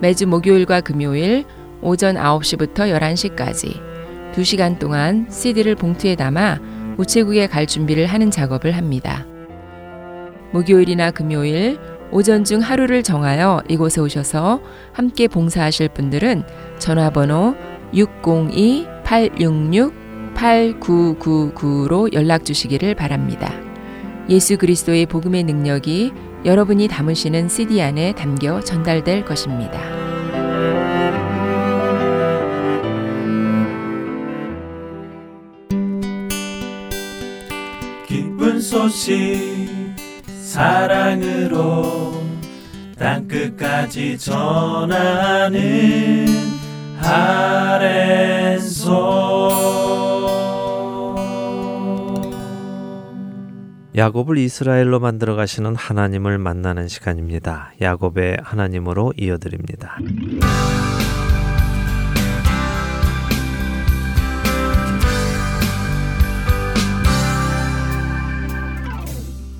[0.00, 1.44] 매주 목요일과 금요일
[1.80, 3.80] 오전 9시부터 11시까지
[4.32, 6.58] 2시간 동안 CD를 봉투에 담아
[6.98, 9.24] 우체국에 갈 준비를 하는 작업을 합니다.
[10.50, 11.78] 목요일이나 금요일
[12.10, 14.60] 오전 중 하루를 정하여 이곳에 오셔서
[14.92, 16.42] 함께 봉사하실 분들은
[16.80, 17.54] 전화번호
[17.94, 19.99] 602-866
[20.40, 23.52] 8999로 연락 주시기를 바랍니다.
[24.28, 26.12] 예수 그리스도의 복음의 능력이
[26.44, 29.80] 여러분이 담으시는 CD 안에 담겨 전달될 것입니다.
[38.06, 39.68] 기쁜 소식
[40.40, 42.14] 사랑으로
[42.98, 45.60] 땅 끝까지 전하는
[47.02, 48.70] 아랜소
[53.96, 57.72] 야곱을 이스라엘로 만들어 가시는 하나님을 만나는 시간입니다.
[57.80, 59.98] 야곱의 하나님으로 이어드립니다.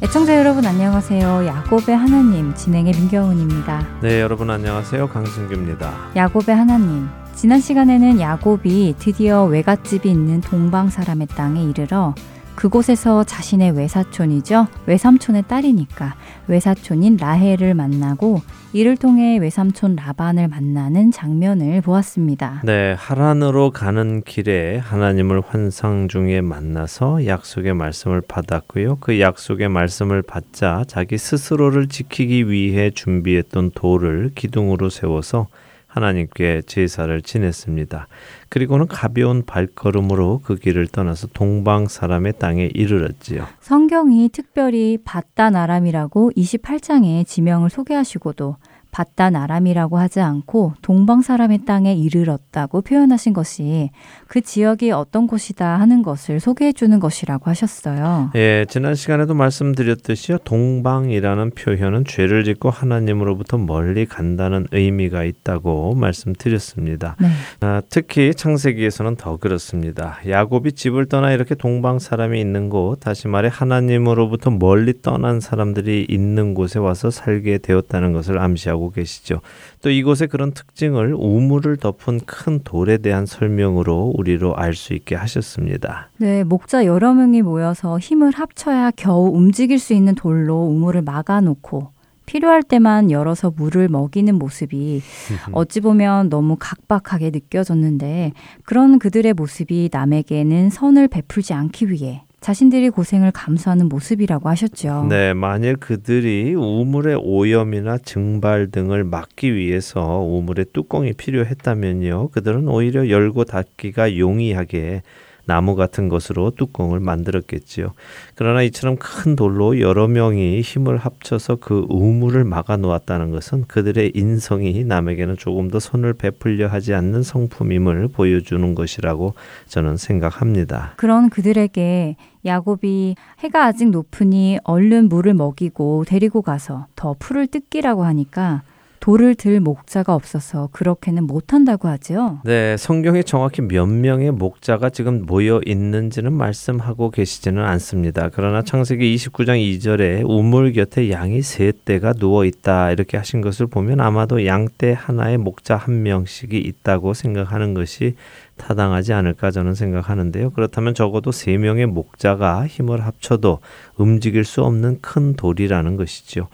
[0.03, 1.47] 애청자 여러분 안녕하세요.
[1.47, 4.01] 야곱의 하나님 진행의 민경훈입니다.
[4.01, 5.09] 네, 여러분 안녕하세요.
[5.09, 6.13] 강승규입니다.
[6.15, 7.09] 야곱의 하나님.
[7.35, 12.15] 지난 시간에는 야곱이 드디어 외갓집이 있는 동방 사람의 땅에 이르러
[12.61, 14.67] 그곳에서 자신의 외사촌이죠.
[14.85, 16.15] 외삼촌의 딸이니까
[16.47, 18.43] 외사촌인 라헬을 만나고
[18.75, 22.61] 이를 통해 외삼촌 라반을 만나는 장면을 보았습니다.
[22.67, 28.99] 네, 하란으로 가는 길에 하나님을 환상 중에 만나서 약속의 말씀을 받았고요.
[29.01, 35.47] 그 약속의 말씀을 받자 자기 스스로를 지키기 위해 준비했던 돌을 기둥으로 세워서
[35.91, 38.07] 하나님께 제사를 지냈습니다.
[38.49, 43.47] 그리고는 가벼운 발걸음으로 그 길을 떠나서 동방 사람의 땅에 이르렀지요.
[43.61, 48.57] 성경이 특별히 바단 아람이라고 28장에 지명을 소개하시고도
[48.91, 53.91] 바단 아람이라고 하지 않고 동방 사람의 땅에 이르렀다고 표현하신 것이
[54.27, 58.31] 그 지역이 어떤 곳이다 하는 것을 소개해 주는 것이라고 하셨어요.
[58.35, 60.39] 예, 지난 시간에도 말씀드렸듯이요.
[60.39, 67.17] 동방이라는 표현은 죄를 짓고 하나님으로부터 멀리 간다는 의미가 있다고 말씀드렸습니다.
[67.21, 67.29] 네.
[67.61, 70.19] 아, 특히 창세기에서는 더 그렇습니다.
[70.29, 76.55] 야곱이 집을 떠나 이렇게 동방 사람이 있는 곳, 다시 말해 하나님으로부터 멀리 떠난 사람들이 있는
[76.55, 79.43] 곳에 와서 살게 되었다는 것을 암시하고 계시죠.
[79.83, 86.09] 또 이곳의 그런 특징을 우물을 덮은 큰 돌에 대한 설명으로 우리로 알 수 있게 하셨습니다.
[86.17, 91.91] 네, 목자 여러 명이 모여서 힘을 합쳐야 겨우 움직일 수 있는 돌로 우물을 막아놓고
[92.25, 95.03] 필요할 때만 열어서 물을 먹이는 모습이
[95.53, 98.33] 어찌 보면 너무 각박하게 느껴졌는데
[98.65, 105.07] 그런 그들의 모습이 남에게는 선을 베풀지 않기 위해 자신들이 고생을 감수하는 모습이라고 하셨죠.
[105.09, 112.29] 네, 만일 그들이 우물의 오염이나 증발 등을 막기 위해서 우물의 뚜껑이 필요했다면요.
[112.29, 115.03] 그들은 오히려 열고 닫기가 용이하게
[115.51, 117.93] 나무 같은 것으로 뚜껑을 만들었겠지요.
[118.37, 124.85] 그러나 이처럼 큰 돌로 여러 명이 힘을 합쳐서 그 우물을 막아 놓았다는 것은 그들의 인성이
[124.85, 129.35] 남에게는 조금 더 손을 베풀려 하지 않는 성품임을 보여주는 것이라고
[129.67, 130.93] 저는 생각합니다.
[130.97, 138.63] 그런 그들에게 야곱이 해가 아직 높으니 얼른 물을 먹이고 데리고 가서 더 풀을 뜯기라고 하니까
[139.01, 142.41] 돌을 들 목자가 없어서 그렇게는 못한다고 하죠.
[142.45, 148.29] 네, 성경에 정확히 몇 명의 목자가 지금 모여 있는지는 말씀하고 계시지는 않습니다.
[148.31, 154.01] 그러나 창세기 29장 2절에 우물 곁에 양이 세 떼가 누워 있다 이렇게 하신 것을 보면
[154.01, 158.15] 아마도 양 떼 하나에 목자 한 명씩이 있다고 생각하는 것이
[158.61, 160.51] 타당하지 않을까 저는 생각하는데요.
[160.51, 163.61] 그렇다면 적어도 세 명의 목자가 힘을 합쳐도
[163.97, 166.49] 움직일 수 없는 큰 돌이라는 것이죠.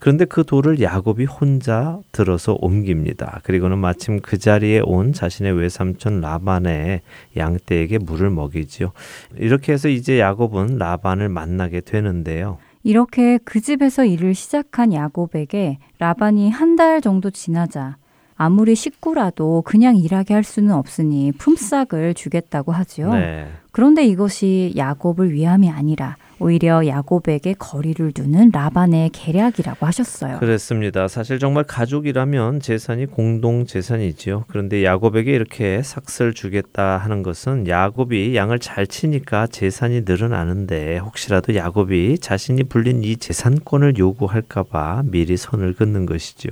[0.00, 3.40] 그런데 그 돌을 야곱이 혼자 들어서 옮깁니다.
[3.44, 7.02] 그리고는 마침 그 자리에 온 자신의 외삼촌 라반의
[7.36, 8.92] 양떼에게 물을 먹이지요.
[9.36, 12.58] 이렇게 해서 이제 야곱은 라반을 만나게 되는데요.
[12.84, 17.96] 이렇게 그 집에서 일을 시작한 야곱에게 라반이 한 달 정도 지나자
[18.42, 23.12] 아무리 식구라도 그냥 일하게 할 수는 없으니 품삯을 주겠다고 하지요.
[23.12, 23.48] 네.
[23.72, 30.40] 그런데 이것이 야곱을 위함이 아니라 오히려 야곱에게 거리를 두는 라반의 계략이라고 하셨어요.
[30.40, 31.06] 그렇습니다.
[31.06, 34.46] 사실 정말 가족이라면 재산이 공동 재산이지요.
[34.48, 42.18] 그런데 야곱에게 이렇게 삭슬 주겠다 하는 것은 야곱이 양을 잘 치니까 재산이 늘어나는데 혹시라도 야곱이
[42.18, 46.50] 자신이 불린 이 재산권을 요구할까봐 미리 선을 긋는 것이지요.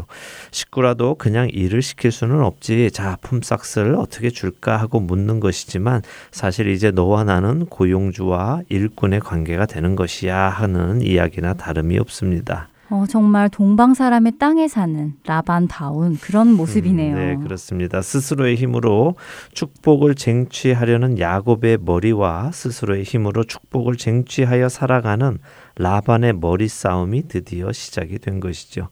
[0.52, 2.92] 식구라도 그냥 일을 시킬 수는 없지.
[2.92, 9.96] 자, 품삯을 어떻게 줄까 하고 묻는 것이지만 사실 이제 너와 나는 고용주와 일꾼의 관계가 되는
[9.96, 12.68] 것이야 하는 이야기나 다름이 없습니다.
[12.88, 17.14] 어, 정말 동방 사람의 땅에 사는 라반다운 그런 모습이네요.
[17.14, 18.00] 음, 네, 그렇습니다.
[18.00, 19.16] 스스로의 힘으로
[19.52, 25.38] 축복을 쟁취하려는 야곱의 머리와 스스로의 힘으로 축복을 쟁취하여 살아가는
[25.76, 28.88] 라반의 머리 싸움이 드디어 시작이 된 것이죠.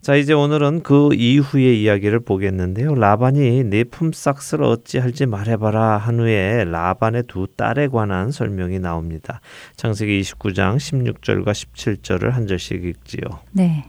[0.00, 2.94] 자, 이제 오늘은 그 이후의 이야기를 보겠는데요.
[2.94, 9.40] 라반이 내 품삯을 어찌할지 말해봐라 한 후에 라반의 두 딸에 관한 설명이 나옵니다.
[9.76, 13.40] 창세기 29장 16절과 17절을 한 절씩 읽지요.
[13.52, 13.84] 네.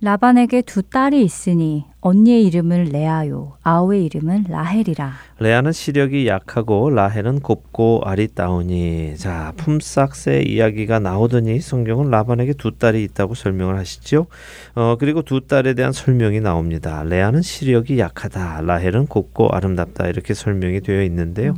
[0.00, 5.12] 라반에게 두 딸이 있으니 언니의 이름은 레아요, 아우의 이름은 라헬이라.
[5.40, 13.34] 레아는 시력이 약하고 라헬은 곱고 아리따우니 자 품삯의 이야기가 나오더니 성경은 라반에게 두 딸이 있다고
[13.34, 14.28] 설명을 하시죠.
[14.76, 17.02] 어 그리고 두 딸에 대한 설명이 나옵니다.
[17.02, 21.54] 레아는 시력이 약하다, 라헬은 곱고 아름답다 이렇게 설명이 되어 있는데요.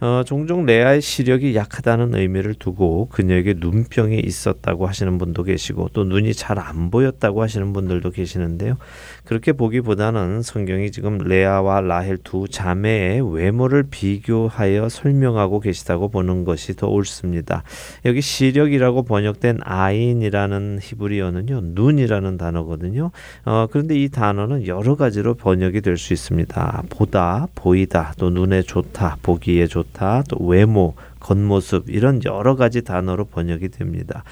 [0.00, 6.34] 어 종종 레아의 시력이 약하다는 의미를 두고 그녀에게 눈병이 있었다고 하시는 분도 계시고 또 눈이
[6.34, 8.76] 잘 안 보였다고 하시는 분들도 계시는데요.
[9.28, 16.74] 그렇게 보기 이야기보다는 성경이 지금 레아와 라헬 두 자매의 외모를 비교하여 설명하고 계시다고 보는 것이
[16.74, 17.62] 더 옳습니다.
[18.04, 23.10] 여기 시력이라고 번역된 아인이라는 히브리어는요 눈이라는 단어거든요.
[23.44, 26.84] 어, 그런데 이 단어는 여러 가지로 번역이 될 수 있습니다.
[26.90, 33.68] 보다, 보이다, 또 눈에 좋다, 보기에 좋다, 또 외모, 겉모습 이런 여러 가지 단어로 번역이
[33.68, 34.24] 됩니다.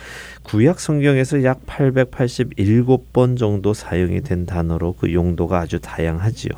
[0.42, 6.52] 구약 성경에서 약 887번 정도 사용이 된 단어로 그 용도가 아주 다양하지요.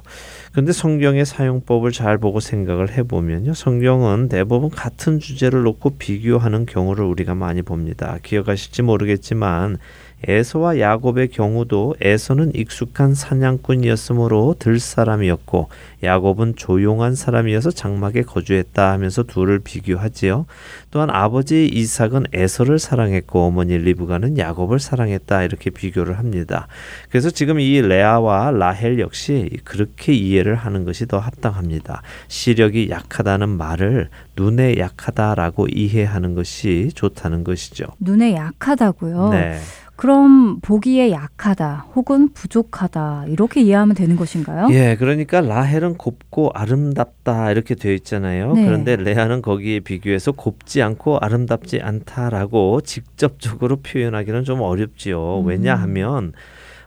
[0.52, 3.54] 근데 성경의 사용법을 잘 보고 생각을 해보면요.
[3.54, 8.18] 성경은 대부분 같은 주제를 놓고 비교하는 경우를 우리가 많이 봅니다.
[8.22, 9.78] 기억하실지 모르겠지만
[10.26, 15.68] 에서와 야곱의 경우도 에서는 익숙한 사냥꾼이었으므로 들 사람이었고
[16.02, 20.46] 야곱은 조용한 사람이어서 장막에 거주했다 하면서 둘을 비교하지요.
[20.90, 26.66] 또한 아버지 이삭은 에서를 사랑했고 어머니 리브가는 야곱을 사랑했다 이렇게 비교를 합니다.
[27.10, 32.02] 그래서 지금 이 레아와 라헬 역시 그렇게 이해를 하는 것이 더 합당합니다.
[32.26, 37.86] 시력이 약하다는 말을 눈에 약하다라고 이해하는 것이 좋다는 것이죠.
[38.00, 39.30] 눈에 약하다고요?
[39.30, 39.58] 네.
[39.98, 44.68] 그럼 보기에 약하다 혹은 부족하다 이렇게 이해하면 되는 것인가요?
[44.70, 48.52] 예, 그러니까 라헬은 곱고 아름답다 이렇게 되어 있잖아요.
[48.52, 48.64] 네.
[48.64, 55.40] 그런데 레아는 거기에 비교해서 곱지 않고 아름답지 않다라고 직접적으로 표현하기는 좀 어렵지요.
[55.40, 55.46] 음.
[55.46, 56.32] 왜냐하면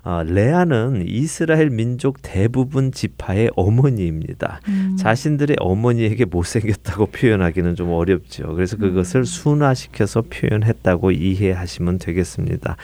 [0.03, 4.61] 어, 레아는 이스라엘 민족 대부분 지파의 어머니입니다.
[4.67, 4.95] 음.
[4.99, 8.53] 자신들의 어머니에게 못생겼다고 표현하기는 좀 어렵죠.
[8.55, 12.77] 그래서 그것을 순화시켜서 표현했다고 이해하시면 되겠습니다.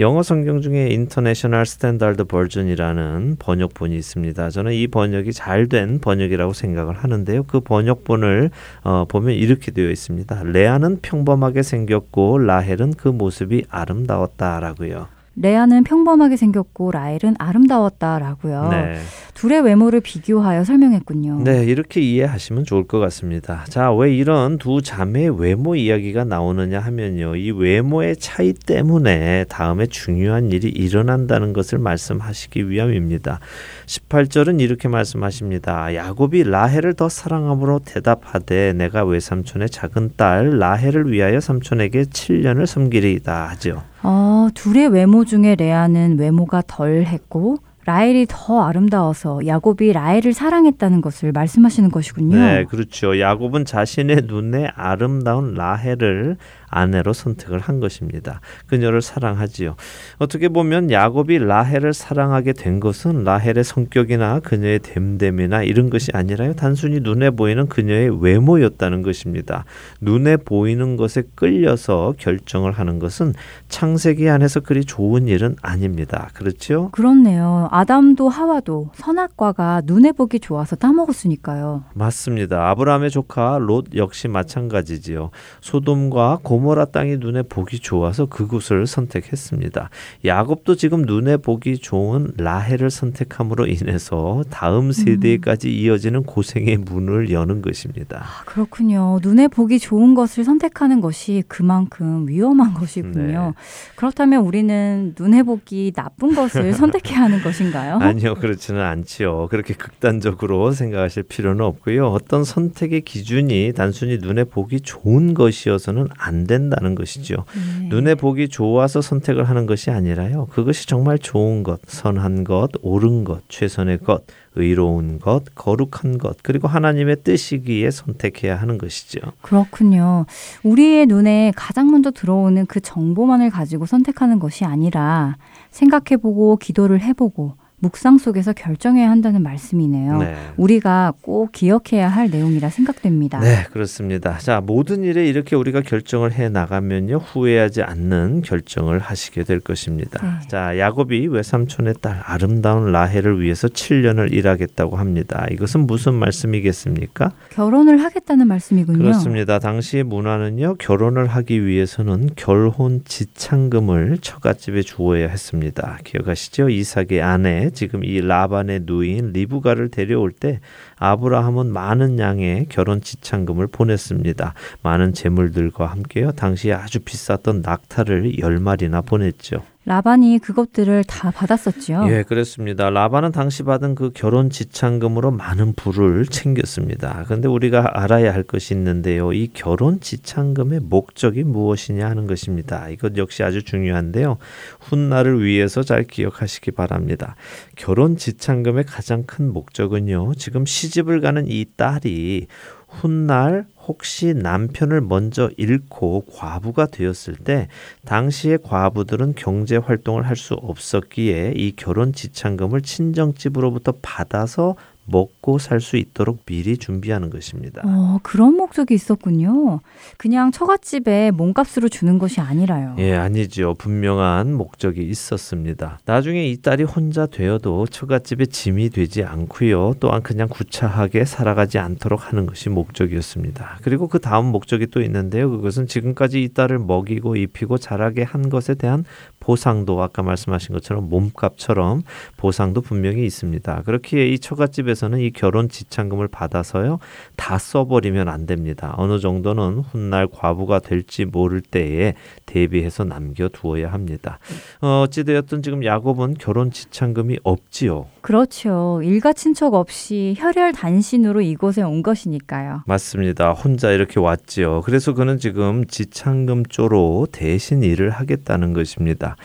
[0.00, 4.50] 영어 성경 중에 International Standard Version이라는 번역본이 있습니다.
[4.50, 7.44] 저는 이 번역이 잘 된 번역이라고 생각을 하는데요.
[7.44, 8.50] 그 번역본을
[8.82, 10.42] 어, 보면 이렇게 되어 있습니다.
[10.44, 15.13] 레아는 평범하게 생겼고 라헬은 그 모습이 아름다웠다라고요.
[15.36, 18.68] 레아는 평범하게 생겼고 라헬은 아름다웠다라고요.
[18.70, 18.98] 네.
[19.34, 21.42] 둘의 외모를 비교하여 설명했군요.
[21.42, 23.64] 네, 이렇게 이해하시면 좋을 것 같습니다.
[23.68, 27.36] 자, 왜 이런 두 자매의 외모 이야기가 나오느냐 하면요.
[27.36, 33.40] 이 외모의 차이 때문에 다음에 중요한 일이 일어난다는 것을 말씀하시기 위함입니다.
[33.86, 35.94] 18절은 이렇게 말씀하십니다.
[35.94, 43.82] 야곱이 라헬을 더 사랑함으로 대답하되 내가 외삼촌의 작은 딸 라헬을 위하여 삼촌에게 7년을 섬기리이다 하죠.
[44.02, 51.90] 어, 둘의 외모 중에 레아는 외모가 덜했고 라헬이 더 아름다워서 야곱이 라헬을 사랑했다는 것을 말씀하시는
[51.90, 52.36] 것이군요.
[52.36, 53.20] 네, 그렇죠.
[53.20, 56.38] 야곱은 자신의 눈에 아름다운 라헬을
[56.74, 58.40] 아내로 선택을 한 것입니다.
[58.66, 59.76] 그녀를 사랑하지요.
[60.18, 66.54] 어떻게 보면 야곱이 라헬을 사랑하게 된 것은 라헬의 성격이나 그녀의 됨됨이나 이런 것이 아니라요.
[66.54, 69.64] 단순히 눈에 보이는 그녀의 외모였다는 것입니다.
[70.00, 73.34] 눈에 보이는 것에 끌려서 결정을 하는 것은
[73.68, 76.30] 창세기 안에서 그리 좋은 일은 아닙니다.
[76.34, 76.90] 그렇죠?
[76.92, 77.68] 그렇네요.
[77.70, 81.84] 아담도 하와도 선악과가 눈에 보기 좋아서 따먹었으니까요.
[81.94, 82.70] 맞습니다.
[82.70, 85.30] 아브라함의 조카 롯 역시 마찬가지지요.
[85.60, 89.90] 소돔과 고모 라 땅이 눈에 보기 좋아서 그곳을 선택했습니다.
[90.24, 98.22] 야곱도 지금 눈에 보기 좋은 라헬을 선택함으로 인해서 다음 세대까지 이어지는 고생의 문을 여는 것입니다.
[98.24, 99.18] 아, 그렇군요.
[99.22, 103.54] 눈에 보기 좋은 것을 선택하는 것이 그만큼 위험한 것이군요.
[103.96, 107.98] 그렇다면 우리는 눈에 보기 나쁜 것을 선택해야 하는 것인가요?
[108.00, 109.48] 아니요, 그렇지는 않지요.
[109.50, 112.06] 그렇게 극단적으로 생각하실 필요는 없고요.
[112.08, 117.44] 어떤 선택의 기준이 단순히 눈에 보기 좋은 것이어서는 안 된다는 것이죠.
[117.80, 117.88] 네.
[117.88, 120.46] 눈에 보기 좋아서 선택을 하는 것이 아니라요.
[120.50, 124.24] 그것이 정말 좋은 것, 선한 것, 옳은 것, 최선의 것,
[124.54, 129.20] 의로운 것, 거룩한 것, 그리고 하나님의 뜻이기에 선택해야 하는 것이죠.
[129.42, 130.26] 그렇군요.
[130.62, 135.36] 우리의 눈에 가장 먼저 들어오는 그 정보만을 가지고 선택하는 것이 아니라
[135.70, 140.16] 생각해보고 기도를 해보고 묵상 속에서 결정해야 한다는 말씀이네요.
[140.16, 140.34] 네.
[140.56, 143.40] 우리가 꼭 기억해야 할 내용이라 생각됩니다.
[143.40, 144.38] 네, 그렇습니다.
[144.38, 147.18] 자, 모든 일에 이렇게 우리가 결정을 해 나가면요.
[147.18, 150.18] 후회하지 않는 결정을 하시게 될 것입니다.
[150.22, 150.48] 네.
[150.48, 155.46] 자, 야곱이 외삼촌의 딸 아름다운 라헬을 위해서 7년을 일하겠다고 합니다.
[155.50, 157.32] 이것은 무슨 말씀이겠습니까?
[157.50, 158.96] 결혼을 하겠다는 말씀이군요.
[158.96, 159.58] 그렇습니다.
[159.58, 165.98] 당시 문화는요, 결혼을 하기 위해서는 결혼 지창금을 처갓집에 주어야 했습니다.
[166.02, 166.70] 기억하시죠?
[166.70, 170.60] 이삭의 아내, 지금 이 라반의 누이인 리브가를 데려올 때
[170.96, 174.54] 아브라함은 많은 양의 결혼 지창금을 보냈습니다.
[174.82, 176.32] 많은 재물들과 함께요.
[176.32, 179.62] 당시에 아주 비쌌던 낙타를 열 마리나 보냈죠.
[179.86, 182.06] 라반이 그것들을 다 받았었지요.
[182.08, 182.88] 예, 그렇습니다.
[182.88, 187.24] 라반은 당시 받은 그 결혼 지참금으로 많은 부를 챙겼습니다.
[187.26, 189.32] 그런데 우리가 알아야 할 것이 있는데요.
[189.32, 192.88] 이 결혼 지참금의 목적이 무엇이냐 하는 것입니다.
[192.88, 194.38] 이것 역시 아주 중요한데요.
[194.80, 197.36] 훗날을 위해서 잘 기억하시기 바랍니다.
[197.76, 200.34] 결혼 지참금의 가장 큰 목적은요.
[200.36, 202.46] 지금 시집을 가는 이 딸이
[202.88, 207.68] 훗날 혹시 남편을 먼저 잃고 과부가 되었을 때
[208.04, 214.74] 당시의 과부들은 경제 활동을 할 수 없었기에 이 결혼 지참금을 친정집으로부터 받아서
[215.06, 217.82] 먹고 살 수 있도록 미리 준비하는 것입니다.
[217.84, 219.80] 어, 그런 목적이 있었군요.
[220.16, 222.96] 그냥 처갓집에 몸값으로 주는 것이 아니라요.
[222.98, 223.74] 예, 아니죠.
[223.78, 225.98] 분명한 목적이 있었습니다.
[226.06, 229.94] 나중에 이 딸이 혼자 되어도 처갓집에 짐이 되지 않고요.
[230.00, 233.78] 또한 그냥 구차하게 살아가지 않도록 하는 것이 목적이었습니다.
[233.82, 235.50] 그리고 그 다음 목적이 또 있는데요.
[235.50, 239.04] 그것은 지금까지 이 딸을 먹이고 입히고 자라게 한 것에 대한
[239.38, 242.02] 보상도 아까 말씀하신 것처럼 몸값처럼
[242.38, 243.82] 보상도 분명히 있습니다.
[243.82, 246.98] 그렇기에 이 처갓집에 서는 이 결혼 지참금을 받아서요
[247.36, 248.94] 다 써버리면 안 됩니다.
[248.96, 252.14] 어느 정도는 훗날 과부가 될지 모를 때에
[252.46, 254.38] 대비해서 남겨두어야 합니다.
[254.80, 258.06] 어, 어찌되었든 지금 야곱은 결혼 지참금이 없지요.
[258.20, 259.00] 그렇죠.
[259.02, 262.82] 일가 친척 없이 혈혈 단신으로 이곳에 온 것이니까요.
[262.86, 263.52] 맞습니다.
[263.52, 264.82] 혼자 이렇게 왔지요.
[264.82, 269.36] 그래서 그는 지금 지참금 쪼로 대신 일을 하겠다는 것입니다.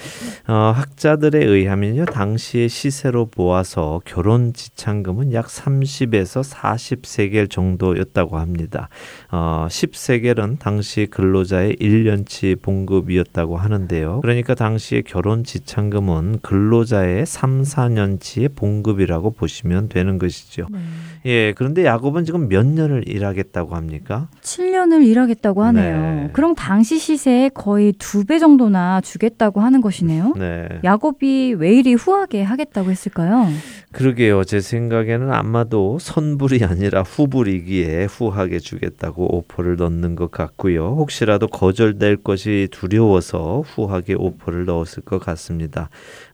[0.48, 8.90] 어, 학자들에 의하면요, 당시의 시세로 보아서 결혼 지참금은 약 30에서 40세겔 정도였다고 합니다.
[9.32, 14.22] 어, 10세겔은 당시 근로자의 1년치 봉급이었다고 하는데요.
[14.22, 20.66] 그러니까 당시의 결혼 지참금은 근로자의 3, 4년치의 봉급이라고 보시면 되는 것이죠.
[20.72, 20.80] 네.
[21.26, 24.30] 예, 그런데 야곱은 지금 몇 년을 일하겠다고 합니까?
[24.42, 25.98] 7년을 일하겠다고 하네요.
[26.02, 26.30] 네.
[26.34, 30.34] 그럼 당시 시세에 거의 두 배 정도나 주겠다고 하는 것이네요.
[30.38, 30.68] 네.
[30.84, 33.48] 야곱이 왜 이리 후하게 하겠다고 했을까요?
[33.92, 34.44] 그러게요.
[34.44, 40.96] 제 생각에는 아마도 선불이 아니라 후불이기에 후하게 주겠다고 오퍼를 넣는 것 같고요.
[40.98, 45.90] 혹시라도 거절될 것이 두려워서 후하게 오퍼를 넣었을 것 같습니다.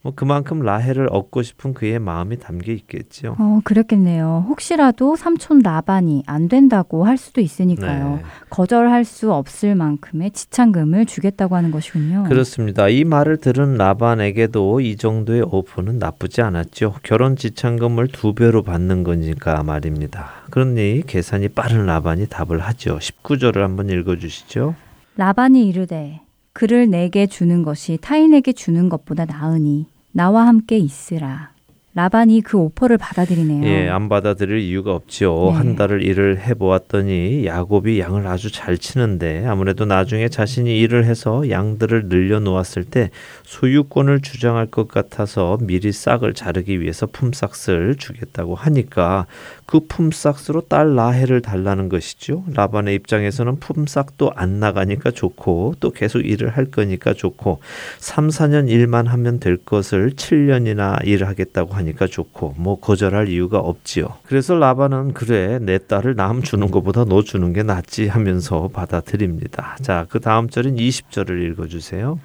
[0.05, 3.35] 뭐 그만큼 라헬을 얻고 싶은 그의 마음이 담겨 있겠죠.
[3.39, 4.45] 어, 그랬겠네요.
[4.47, 8.17] 혹시라도 삼촌 라반이 안 된다고 할 수도 있으니까요.
[8.17, 8.21] 네.
[8.51, 12.25] 거절할 수 없을 만큼의 지참금을 주겠다고 하는 것이군요.
[12.29, 12.87] 그렇습니다.
[12.87, 16.97] 이 말을 들은 라반에게도 이 정도의 오퍼는 나쁘지 않았죠.
[17.01, 20.29] 결혼 지참금을 두 배로 받는 거니까 말입니다.
[20.51, 22.99] 그러니 계산이 빠른 라반이 답을 하죠.
[22.99, 24.75] 19절을 한번 읽어 주시죠.
[25.15, 26.21] 라반이 이르되
[26.53, 31.54] 그를 내게 주는 것이 타인에게 주는 것보다 나으니 나와 함께 있으라.
[31.95, 33.65] 라반이 그 오퍼를 받아들이네요.
[33.65, 35.51] 예, 안 받아들일 이유가 없죠.
[35.51, 35.57] 네.
[35.57, 42.07] 한 달을 일을 해보았더니 야곱이 양을 아주 잘 치는데 아무래도 나중에 자신이 일을 해서 양들을
[42.09, 43.11] 늘려놓았을 때
[43.43, 49.25] 소유권을 주장할 것 같아서 미리 싹을 자르기 위해서 품삯을 주겠다고 하니까
[49.65, 52.43] 그 품삯으로 딸 라헬을 달라는 것이죠.
[52.53, 57.61] 라반의 입장에서는 품삯도 안 나가니까 좋고 또 계속 일을 할 거니까 좋고
[57.99, 64.07] 3, 4년 일만 하면 될 것을 7년이나 일을 하겠다고 하니까 좋고 뭐 거절할 이유가 없지요.
[64.25, 69.77] 그래서 라반은 그래 내 딸을 남 주는 것보다 너 주는 게 낫지 하면서 받아들입니다.
[69.81, 72.19] 자, 그 다음 절인 20절을 읽어 주세요.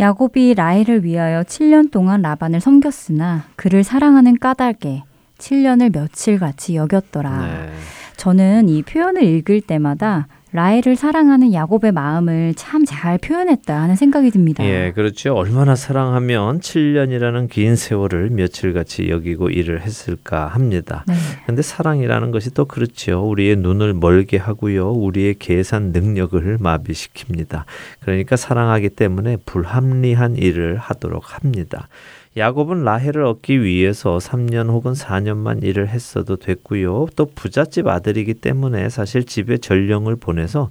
[0.00, 5.02] 야곱이 라헬을 위하여 7년 동안 라반을 섬겼으나 그를 사랑하는 까닭에
[5.38, 7.46] 7년을 며칠 같이 여겼더라.
[7.46, 7.72] 네.
[8.16, 14.64] 저는 이 표현을 읽을 때마다 라헬을 사랑하는 야곱의 마음을 참 잘 표현했다 하는 생각이 듭니다.
[14.64, 15.34] 예, 그렇죠.
[15.34, 21.04] 얼마나 사랑하면 7년이라는 긴 세월을 며칠같이 여기고 일을 했을까 합니다.
[21.06, 21.14] 네.
[21.46, 23.26] 근데 사랑이라는 것이 또 그렇죠.
[23.28, 24.90] 우리의 눈을 멀게 하고요.
[24.90, 27.64] 우리의 계산 능력을 마비시킵니다.
[28.00, 31.88] 그러니까 사랑하기 때문에 불합리한 일을 하도록 합니다.
[32.36, 37.08] 야곱은 라헬을 얻기 위해서 3년 혹은 4년만 일을 했어도 됐고요.
[37.14, 40.70] 또 부잣집 아들이기 때문에 사실 집에 전령을 보내서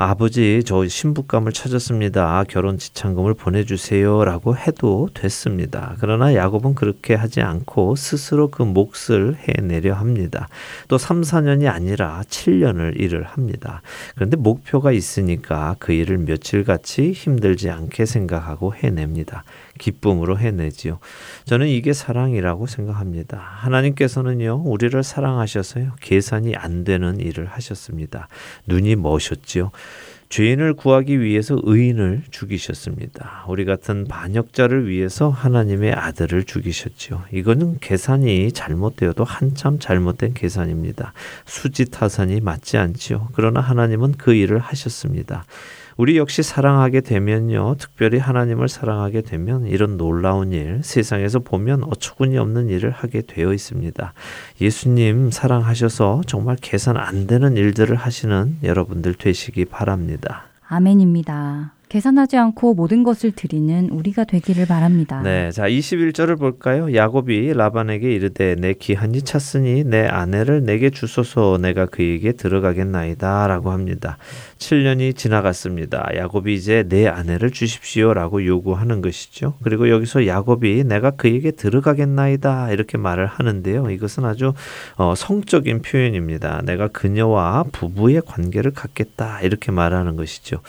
[0.00, 2.44] 아버지 저 신부감을 찾았습니다.
[2.48, 5.96] 결혼 지참금을 보내주세요라고 해도 됐습니다.
[5.98, 10.46] 그러나 야곱은 그렇게 하지 않고 스스로 그 몫을 해내려 합니다.
[10.86, 13.82] 또 3, 4년이 아니라 7년을 일을 합니다.
[14.14, 19.42] 그런데 목표가 있으니까 그 일을 며칠같이 힘들지 않게 생각하고 해냅니다.
[19.78, 20.98] 기쁨으로 해내지요.
[21.44, 23.38] 저는 이게 사랑이라고 생각합니다.
[23.38, 28.28] 하나님께서는요, 우리를 사랑하셔서요, 계산이 안 되는 일을 하셨습니다.
[28.66, 29.70] 눈이 머셨지요.
[30.28, 33.46] 죄인을 구하기 위해서 의인을 죽이셨습니다.
[33.48, 37.24] 우리 같은 반역자를 위해서 하나님의 아들을 죽이셨지요.
[37.32, 41.14] 이거는 계산이 잘못되어도 한참 잘못된 계산입니다.
[41.46, 43.28] 수지타산이 맞지 않지요.
[43.32, 45.44] 그러나 하나님은 그 일을 하셨습니다.
[45.98, 47.74] 우리 역시 사랑하게 되면요.
[47.76, 54.12] 특별히 하나님을 사랑하게 되면 이런 놀라운 일, 세상에서 보면 어처구니 없는 일을 하게 되어 있습니다.
[54.60, 60.44] 예수님 사랑하셔서 정말 계산 안 되는 일들을 하시는 여러분들 되시기 바랍니다.
[60.68, 61.72] 아멘입니다.
[61.88, 65.22] 계산하지 않고 모든 것을 드리는 우리가 되기를 바랍니다.
[65.22, 66.94] 네, 자 21절을 볼까요?
[66.94, 74.18] 야곱이 라반에게 이르되 내 기한이 찼으니 내 아내를 내게 주소서 내가 그에게 들어가겠나이다라고 합니다.
[74.58, 76.10] 7년이 지나갔습니다.
[76.14, 79.54] 야곱이 이제 내 아내를 주십시오라고 요구하는 것이죠.
[79.62, 83.90] 그리고 여기서 야곱이 내가 그에게 들어가겠나이다 이렇게 말을 하는데요.
[83.90, 84.52] 이것은 아주
[84.96, 86.62] 어, 성적인 표현입니다.
[86.64, 90.60] 내가 그녀와 부부의 관계를 갖겠다 이렇게 말하는 것이죠.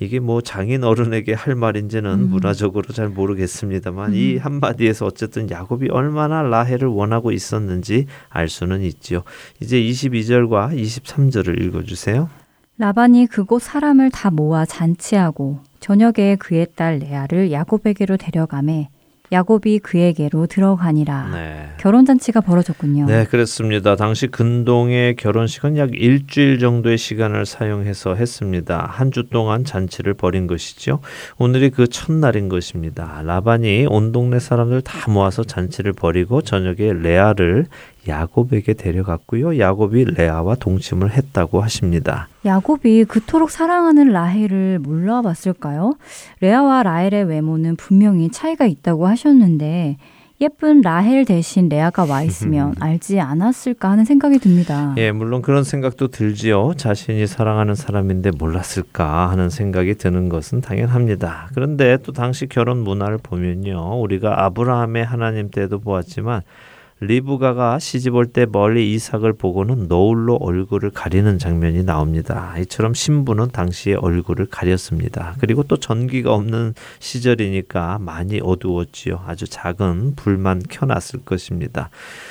[0.00, 2.28] 이게 뭐 장인 어른에게 할 말인지는 음.
[2.30, 4.14] 문화적으로 잘 모르겠습니다만 음.
[4.16, 9.22] 이 한마디에서 어쨌든 야곱이 얼마나 라헬을 원하고 있었는지 알 수는 있지요.
[9.60, 12.43] 이제 22절과 23절을 읽어주세요.
[12.76, 18.88] 라반이 그곳 사람을 다 모아 잔치하고 저녁에 그의 딸 레아를 야곱에게로 데려가매
[19.32, 21.30] 야곱이 그에게로 들어가니라.
[21.32, 21.68] 네.
[21.78, 23.06] 결혼 잔치가 벌어졌군요.
[23.06, 23.96] 네, 그렇습니다.
[23.96, 28.86] 당시 근동의 결혼식은 약 일주일 정도의 시간을 사용해서 했습니다.
[28.88, 31.00] 한 주 동안 잔치를 벌인 것이죠.
[31.38, 33.22] 오늘이 그 첫날인 것입니다.
[33.24, 37.66] 라반이 온 동네 사람들 다 모아서 잔치를 벌이고 저녁에 레아를
[38.08, 39.58] 야곱에게 데려갔고요.
[39.58, 42.28] 야곱이 레아와 동침을 했다고 하십니다.
[42.44, 45.94] 야곱이 그토록 사랑하는 라헬을 몰라봤을까요?
[46.40, 49.96] 레아와 라헬의 외모는 분명히 차이가 있다고 하셨는데
[50.40, 54.94] 예쁜 라헬 대신 레아가 와 있으면 알지 않았을까 하는 생각이 듭니다.
[54.98, 56.74] 예, 물론 그런 생각도 들지요.
[56.76, 61.50] 자신이 사랑하는 사람인데 몰랐을까 하는 생각이 드는 것은 당연합니다.
[61.54, 64.00] 그런데 또 당시 결혼 문화를 보면요.
[64.00, 66.42] 우리가 아브라함의 하나님 때도 보았지만
[67.06, 72.54] 리브가가 시집 올 때 멀리 이삭을 보고는 노을로 얼굴을 가리는 장면이 나옵니다.
[72.58, 75.34] 이처럼 신부는 당시에 얼굴을 가렸습니다.
[75.38, 79.22] 그리고 또 전기가 없는 시절이니까 많이 어두웠지요.
[79.26, 81.90] 아주 작은 불만 켜놨을 것입니다.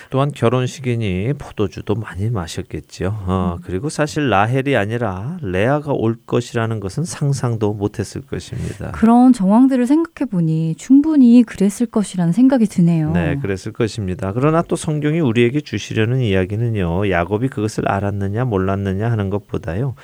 [0.10, 3.24] 또한 결혼식이니 포도주도 많이 마셨겠지요.
[3.28, 8.92] 어, 그리고 사실 라헬이 아니라 레아가 올 것이라는 것은 상상도 못했을 것입니다.
[8.92, 13.12] 그런 정황들을 생각해 보니 충분히 그랬을 것이라는 생각이 드네요.
[13.12, 14.34] 네, 그랬을 것입니다.
[14.34, 17.10] 그러나 또 성경이 우리에게 주시려는 이야기는요.
[17.10, 19.96] 야곱이 그것을 알았느냐 몰랐느냐 하는 것보다요.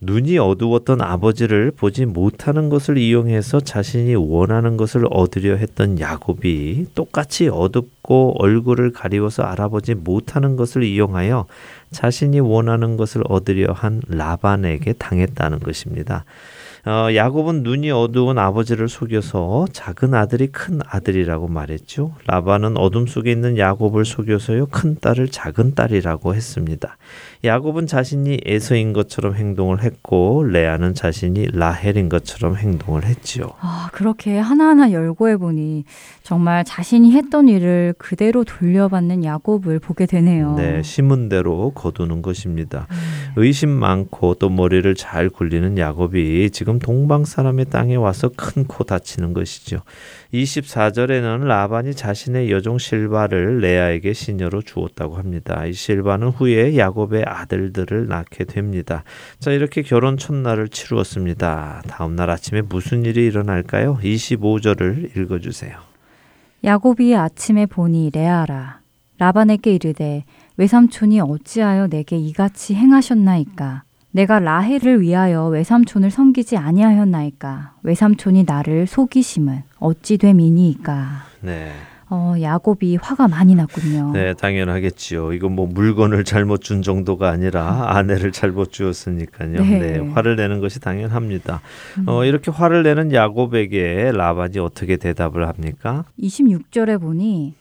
[0.00, 8.34] 눈이 어두웠던 아버지를 보지 못하는 것을 이용해서 자신이 원하는 것을 얻으려 했던 야곱이 똑같이 어둡고
[8.38, 11.46] 얼굴을 가리워서 알아보지 못하는 것을 이용하여
[11.90, 16.24] 자신이 원하는 것을 얻으려 한 라반에게 당했다는 것입니다.
[16.86, 22.14] 어, 야곱은 눈이 어두운 아버지를 속여서 작은 아들이 큰 아들이라고 말했죠.
[22.26, 26.98] 라반은 어둠 속에 있는 야곱을 속여서요 큰 딸을 작은 딸이라고 했습니다.
[27.44, 33.52] 야곱은 자신이 에서인 것처럼 행동을 했고 레아는 자신이 라헬인 것처럼 행동을 했지요.
[33.60, 35.84] 아, 그렇게 하나하나 열거해 보니
[36.22, 40.54] 정말 자신이 했던 일을 그대로 돌려받는 야곱을 보게 되네요.
[40.56, 42.86] 네, 심은 대로 거두는 것입니다.
[42.90, 42.96] 음.
[43.36, 49.34] 의심 많고 또 머리를 잘 굴리는 야곱이 지금 동방 사람의 땅에 와서 큰 코 다치는
[49.34, 49.82] 것이죠.
[50.34, 55.64] 24절에는 라반이 자신의 여종 실바를 레아에게 시녀로 주었다고 합니다.
[55.64, 59.04] 이 실바는 후에 야곱의 아들들을 낳게 됩니다.
[59.38, 61.82] 자, 이렇게 결혼 첫날을 치루었습니다.
[61.86, 63.98] 다음 날 아침에 무슨 일이 일어날까요?
[64.02, 65.78] 25절을 읽어 주세요.
[66.64, 68.80] 야곱이 아침에 보니 레아라
[69.18, 70.24] 라반에게 이르되
[70.56, 73.84] 외삼촌이 어찌하여 내게 이같이 행하셨나이까
[74.14, 81.72] 내가 라헬을 위하여 외삼촌을 섬기지 아니하였나이까 외삼촌이 나를 속이심은 어찌 됨이니이까 네.
[82.10, 84.12] 어, 야곱이 화가 많이 났군요.
[84.12, 85.32] 네, 당연하겠지요.
[85.32, 89.60] 이건 뭐 물건을 잘못 준 정도가 아니라 아내를 잘못 주었으니까요.
[89.60, 89.78] 네.
[89.80, 91.60] 네 화를 내는 것이 당연합니다.
[91.98, 92.04] 음.
[92.06, 96.04] 어, 이렇게 화를 내는 야곱에게 라반이 어떻게 대답을 합니까?
[96.20, 97.54] 26절에 보니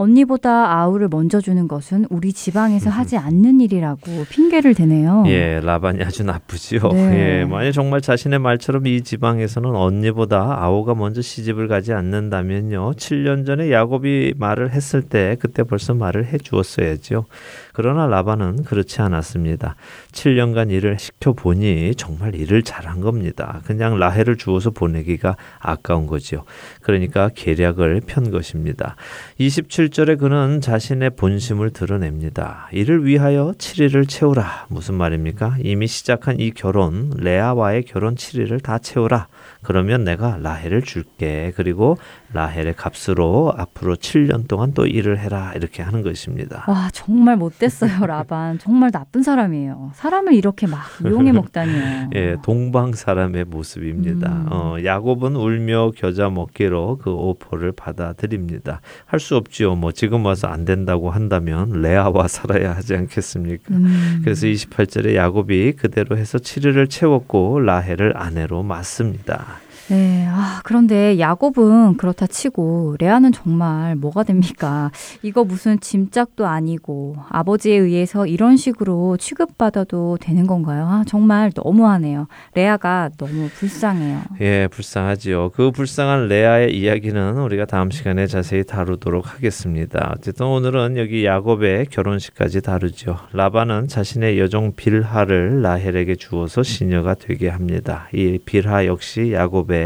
[0.00, 5.24] 언니보다 아우를 먼저 주는 것은 우리 지방에서 하지 않는 일이라고 핑계를 대네요.
[5.26, 6.80] 예, 라반이 아주 나쁘지요.
[6.92, 7.40] 네.
[7.40, 12.92] 예, 만약 정말 자신의 말처럼 이 지방에서는 언니보다 아우가 먼저 시집을 가지 않는다면요.
[12.92, 17.26] 7년 전에 야곱이 말을 했을 때 그때 벌써 말을 해 주었어야죠.
[17.72, 19.76] 그러나 라반은 그렇지 않았습니다.
[20.12, 23.60] 7년간 일을 시켜보니 정말 일을 잘한 겁니다.
[23.64, 26.44] 그냥 라헬을 주어서 보내기가 아까운 거지요.
[26.82, 28.96] 그러니까 계략을 편 것입니다.
[29.38, 32.68] 27 21절에 그는 자신의 본심을 드러냅니다.
[32.72, 34.66] 이를 위하여 7일을 채우라.
[34.68, 35.56] 무슨 말입니까?
[35.62, 39.28] 이미 시작한 이 결혼, 레아와의 결혼 7일을 다 채우라.
[39.62, 41.52] 그러면 내가 라헬을 줄게.
[41.56, 41.96] 그리고
[42.32, 45.52] 라헬의 값으로 앞으로 7년 동안 또 일을 해라.
[45.54, 46.64] 이렇게 하는 것입니다.
[46.68, 48.58] 와, 정말 못됐어요, 라반.
[48.58, 49.92] 정말 나쁜 사람이에요.
[49.94, 52.10] 사람을 이렇게 막 이용해 먹다니요.
[52.16, 54.28] 예, 동방 사람의 모습입니다.
[54.32, 54.46] 음.
[54.50, 58.80] 어, 야곱은 울며 겨자 먹기로 그 오퍼를 받아들입니다.
[59.06, 59.74] 할 수 없지요.
[59.74, 63.74] 뭐 지금 와서 안 된다고 한다면 레아와 살아야 하지 않겠습니까?
[63.74, 64.20] 음.
[64.24, 69.44] 그래서 28절에 야곱이 그대로 해서 7일을 채웠고 라헬을 아내로 맞습니다.
[69.90, 74.92] 네, 아, 그런데 야곱은 그렇다 치고 레아는 정말 뭐가 됩니까?
[75.24, 80.86] 이거 무슨 짐짝도 아니고 아버지에 의해서 이런 식으로 취급받아도 되는 건가요?
[80.86, 82.28] 아, 정말 너무하네요.
[82.54, 84.20] 레아가 너무 불쌍해요.
[84.40, 85.50] 예, 불쌍하지요.
[85.54, 90.14] 그 불쌍한 레아의 이야기는 우리가 다음 시간에 자세히 다루도록 하겠습니다.
[90.16, 93.16] 어쨌든 오늘은 여기 야곱의 결혼식까지 다루죠.
[93.32, 98.06] 라반은 자신의 여종 빌하를 라헬에게 주어서 시녀가 되게 합니다.
[98.14, 99.79] 이 빌하 역시 야곱의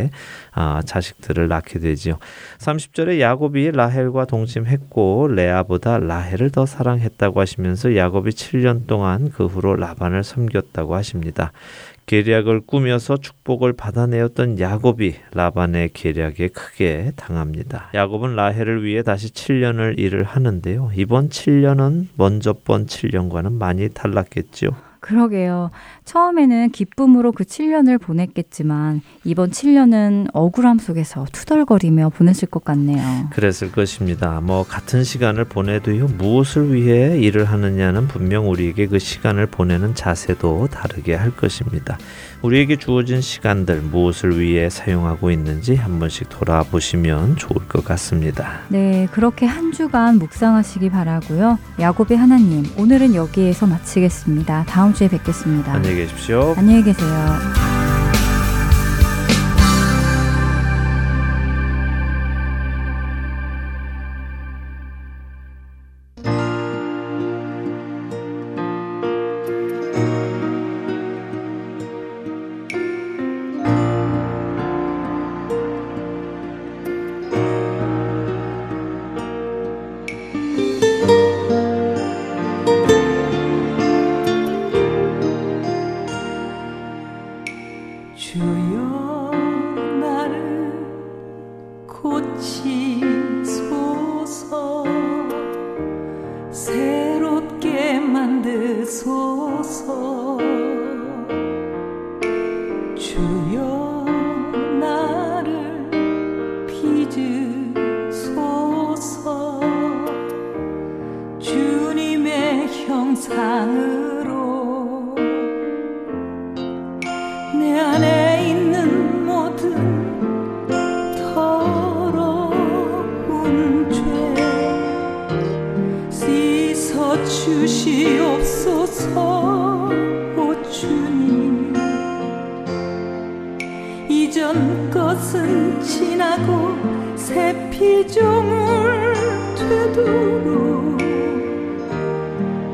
[0.53, 2.18] 아, 자식들을 낳게 되지요.
[2.59, 10.24] 30절에 야곱이 라헬과 동침했고 레아보다 라헬을 더 사랑했다고 하시면서 야곱이 7년 동안 그 후로 라반을
[10.24, 11.53] 섬겼다고 하십니다.
[12.07, 17.90] 계략을 꾸며서 축복을 받아내었던 야곱이 라반의 계략에 크게 당합니다.
[17.95, 20.90] 야곱은 라헬을 위해 다시 7년을 일을 하는데요.
[20.95, 24.70] 이번 7년은 먼저 번 7년과는 많이 달랐겠지요.
[25.05, 25.71] 그러게요.
[26.07, 33.29] 처음에는 기쁨으로 그 7년을 보냈겠지만 이번 7년은 억울함 속에서 투덜거리며 보냈을 것 같네요.
[33.31, 34.41] 그랬을 것입니다.
[34.41, 36.07] 뭐 같은 시간을 보내도요.
[36.17, 41.99] 무엇을 위해 일을 하느냐는 분명 우리에게 그 시간을 보내는 자세도 다르게 할 것입니다.
[42.41, 48.61] 우리에게 주어진 시간들 무엇을 위해 사용하고 있는지 한 번씩 돌아보시면 좋을 것 같습니다.
[48.69, 51.59] 네, 그렇게 한 주간 묵상하시기 바라고요.
[51.79, 54.65] 야곱의 하나님, 오늘은 여기에서 마치겠습니다.
[54.69, 55.72] 다음 주에 뵙겠습니다.
[55.72, 56.55] 안녕히 계십시오.
[56.57, 57.11] 안녕히 계세요.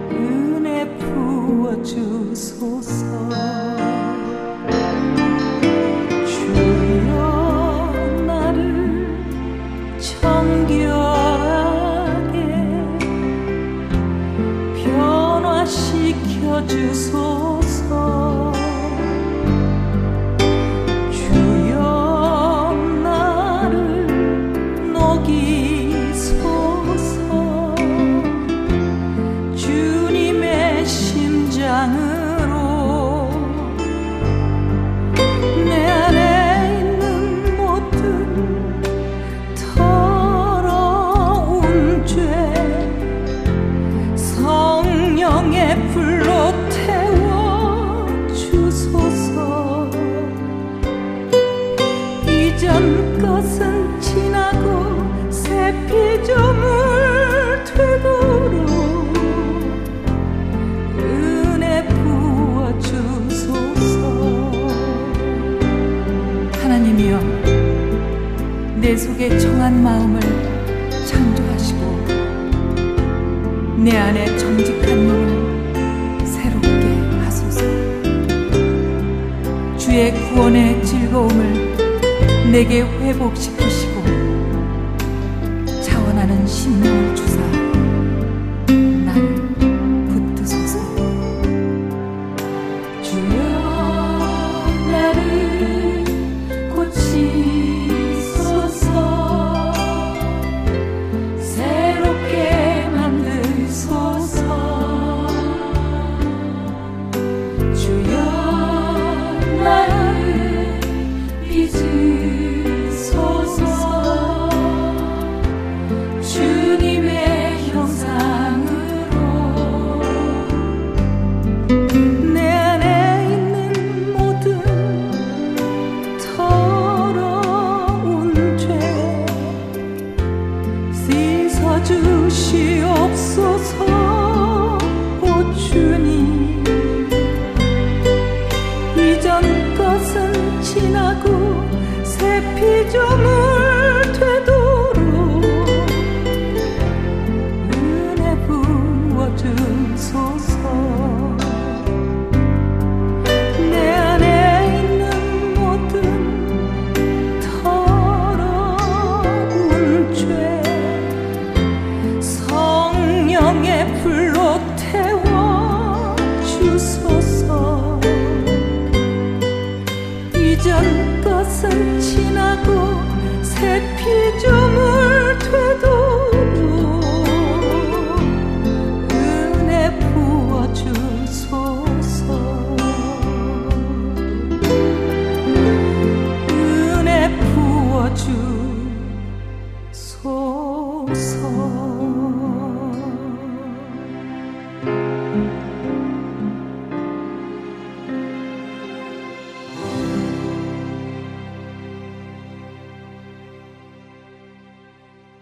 [0.09, 0.97] 구원의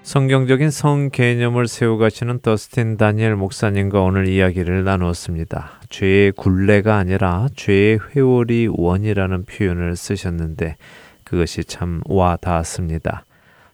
[0.09, 5.83] 성경적인 성 개념을 세워가시는 더스틴 다니엘 목사님과 오늘 이야기를 나누었습니다.
[5.91, 10.77] 죄의 굴레가 아니라 죄의 회오리 원이라는 표현을 쓰셨는데
[11.25, 13.27] 그것이 참 와 닿았습니다.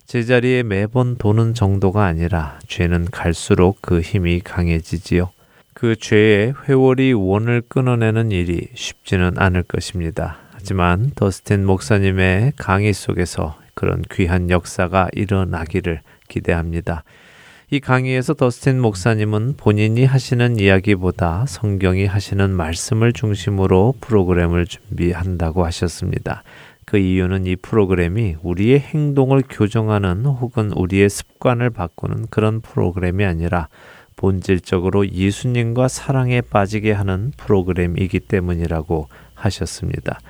[0.07, 5.31] 제자리에 매번 도는 정도가 아니라 죄는 갈수록 그 힘이 강해지지요.
[5.73, 10.39] 그 죄의 회오리 원을 끊어내는 일이 쉽지는 않을 것입니다.
[10.53, 17.05] 하지만 더스틴 목사님의 강의 속에서 그런 귀한 역사가 일어나기를 기대합니다.
[17.71, 26.43] 이 강의에서 더스틴 목사님은 본인이 하시는 이야기보다 성경이 하시는 말씀을 중심으로 프로그램을 준비한다고 하셨습니다.
[26.85, 33.69] 그 이유는 이 프로그램이 우리의 행동을 교정하는 혹은 우리의 습관을 바꾸는 그런 프로그램이 아니라
[34.17, 40.21] 본질적으로 예수님과 사랑에 빠지게 하는 프로그램이기 때문이라고 하셨습니다.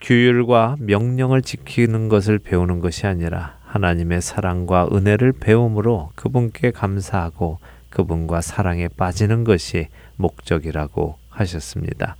[0.00, 7.58] 규율과 명령을 지키는 것을 배우는 것이 아니라 하나님의 사랑과 은혜를 배움으로 그분께 감사하고
[7.90, 12.16] 그분과 사랑에 빠지는 것이 목적이라고 하셨습니다.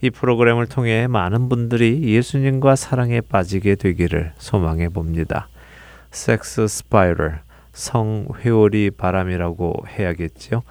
[0.00, 5.48] 이 프로그램을 통해 많은 분들이 예수님과 사랑에 빠지게 되기를 소망해 봅니다.
[6.10, 7.40] 섹스 스파이럴,
[7.72, 10.62] 성 회오리 바람이라고 해야겠지요.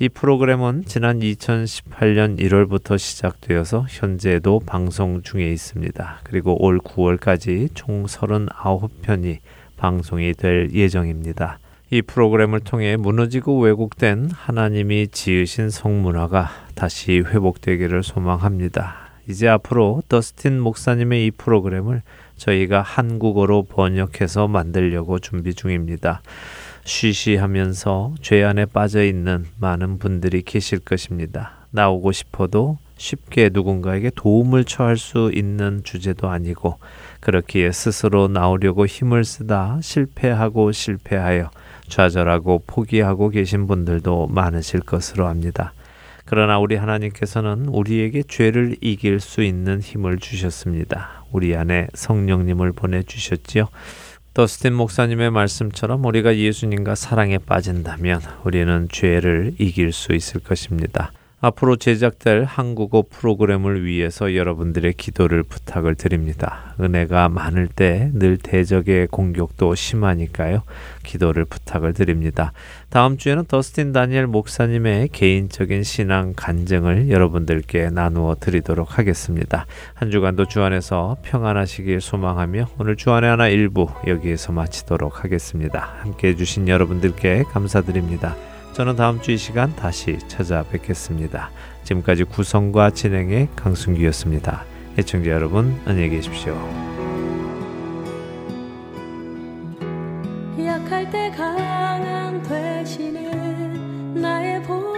[0.00, 6.20] 이 프로그램은 지난 2018년 1월부터 시작되어서 현재도 방송 중에 있습니다.
[6.22, 9.38] 그리고 올 9월까지 총 39편이
[9.78, 11.58] 방송이 될 예정입니다.
[11.90, 19.08] 이 프로그램을 통해 무너지고 왜곡된 하나님이 지으신 성문화가 다시 회복되기를 소망합니다.
[19.26, 22.02] 이제 앞으로 더스틴 목사님의 이 프로그램을
[22.36, 26.20] 저희가 한국어로 번역해서 만들려고 준비 중입니다.
[26.84, 31.66] 쉬쉬하면서 죄 안에 빠져 있는 많은 분들이 계실 것입니다.
[31.70, 36.78] 나오고 싶어도 쉽게 누군가에게 도움을 처할 수 있는 주제도 아니고
[37.20, 41.50] 그렇기에 스스로 나오려고 힘을 쓰다 실패하고 실패하여
[41.88, 45.72] 좌절하고 포기하고 계신 분들도 많으실 것으로 압니다.
[46.24, 51.24] 그러나 우리 하나님께서는 우리에게 죄를 이길 수 있는 힘을 주셨습니다.
[51.32, 53.68] 우리 안에 성령님을 보내주셨지요.
[54.34, 61.12] 더스틴 목사님의 말씀처럼 우리가 예수님과 사랑에 빠진다면 우리는 죄를 이길 수 있을 것입니다.
[61.40, 66.74] 앞으로 제작될 한국어 프로그램을 위해서 여러분들의 기도를 부탁을 드립니다.
[66.80, 70.62] 은혜가 많을 때 늘 대적의 공격도 심하니까요.
[71.04, 72.52] 기도를 부탁을 드립니다.
[72.90, 79.66] 다음 주에는 더스틴 다니엘 목사님의 개인적인 신앙 간증을 여러분들께 나누어 드리도록 하겠습니다.
[79.94, 85.94] 한 주간도 주 안에서 평안하시길 소망하며 오늘 주안의 하나 일부 여기에서 마치도록 하겠습니다.
[86.00, 88.57] 함께 해주신 여러분들께 감사드립니다.
[88.72, 91.50] 저는 다음 주 이 시간 다시 찾아뵙겠습니다.
[91.84, 94.64] 지금까지 구성과 진행의 강순기였습니다.
[94.98, 96.54] 애청자 여러분 안녕히 계십시오.
[100.64, 104.97] 약할 때 강한 되시는 나의 보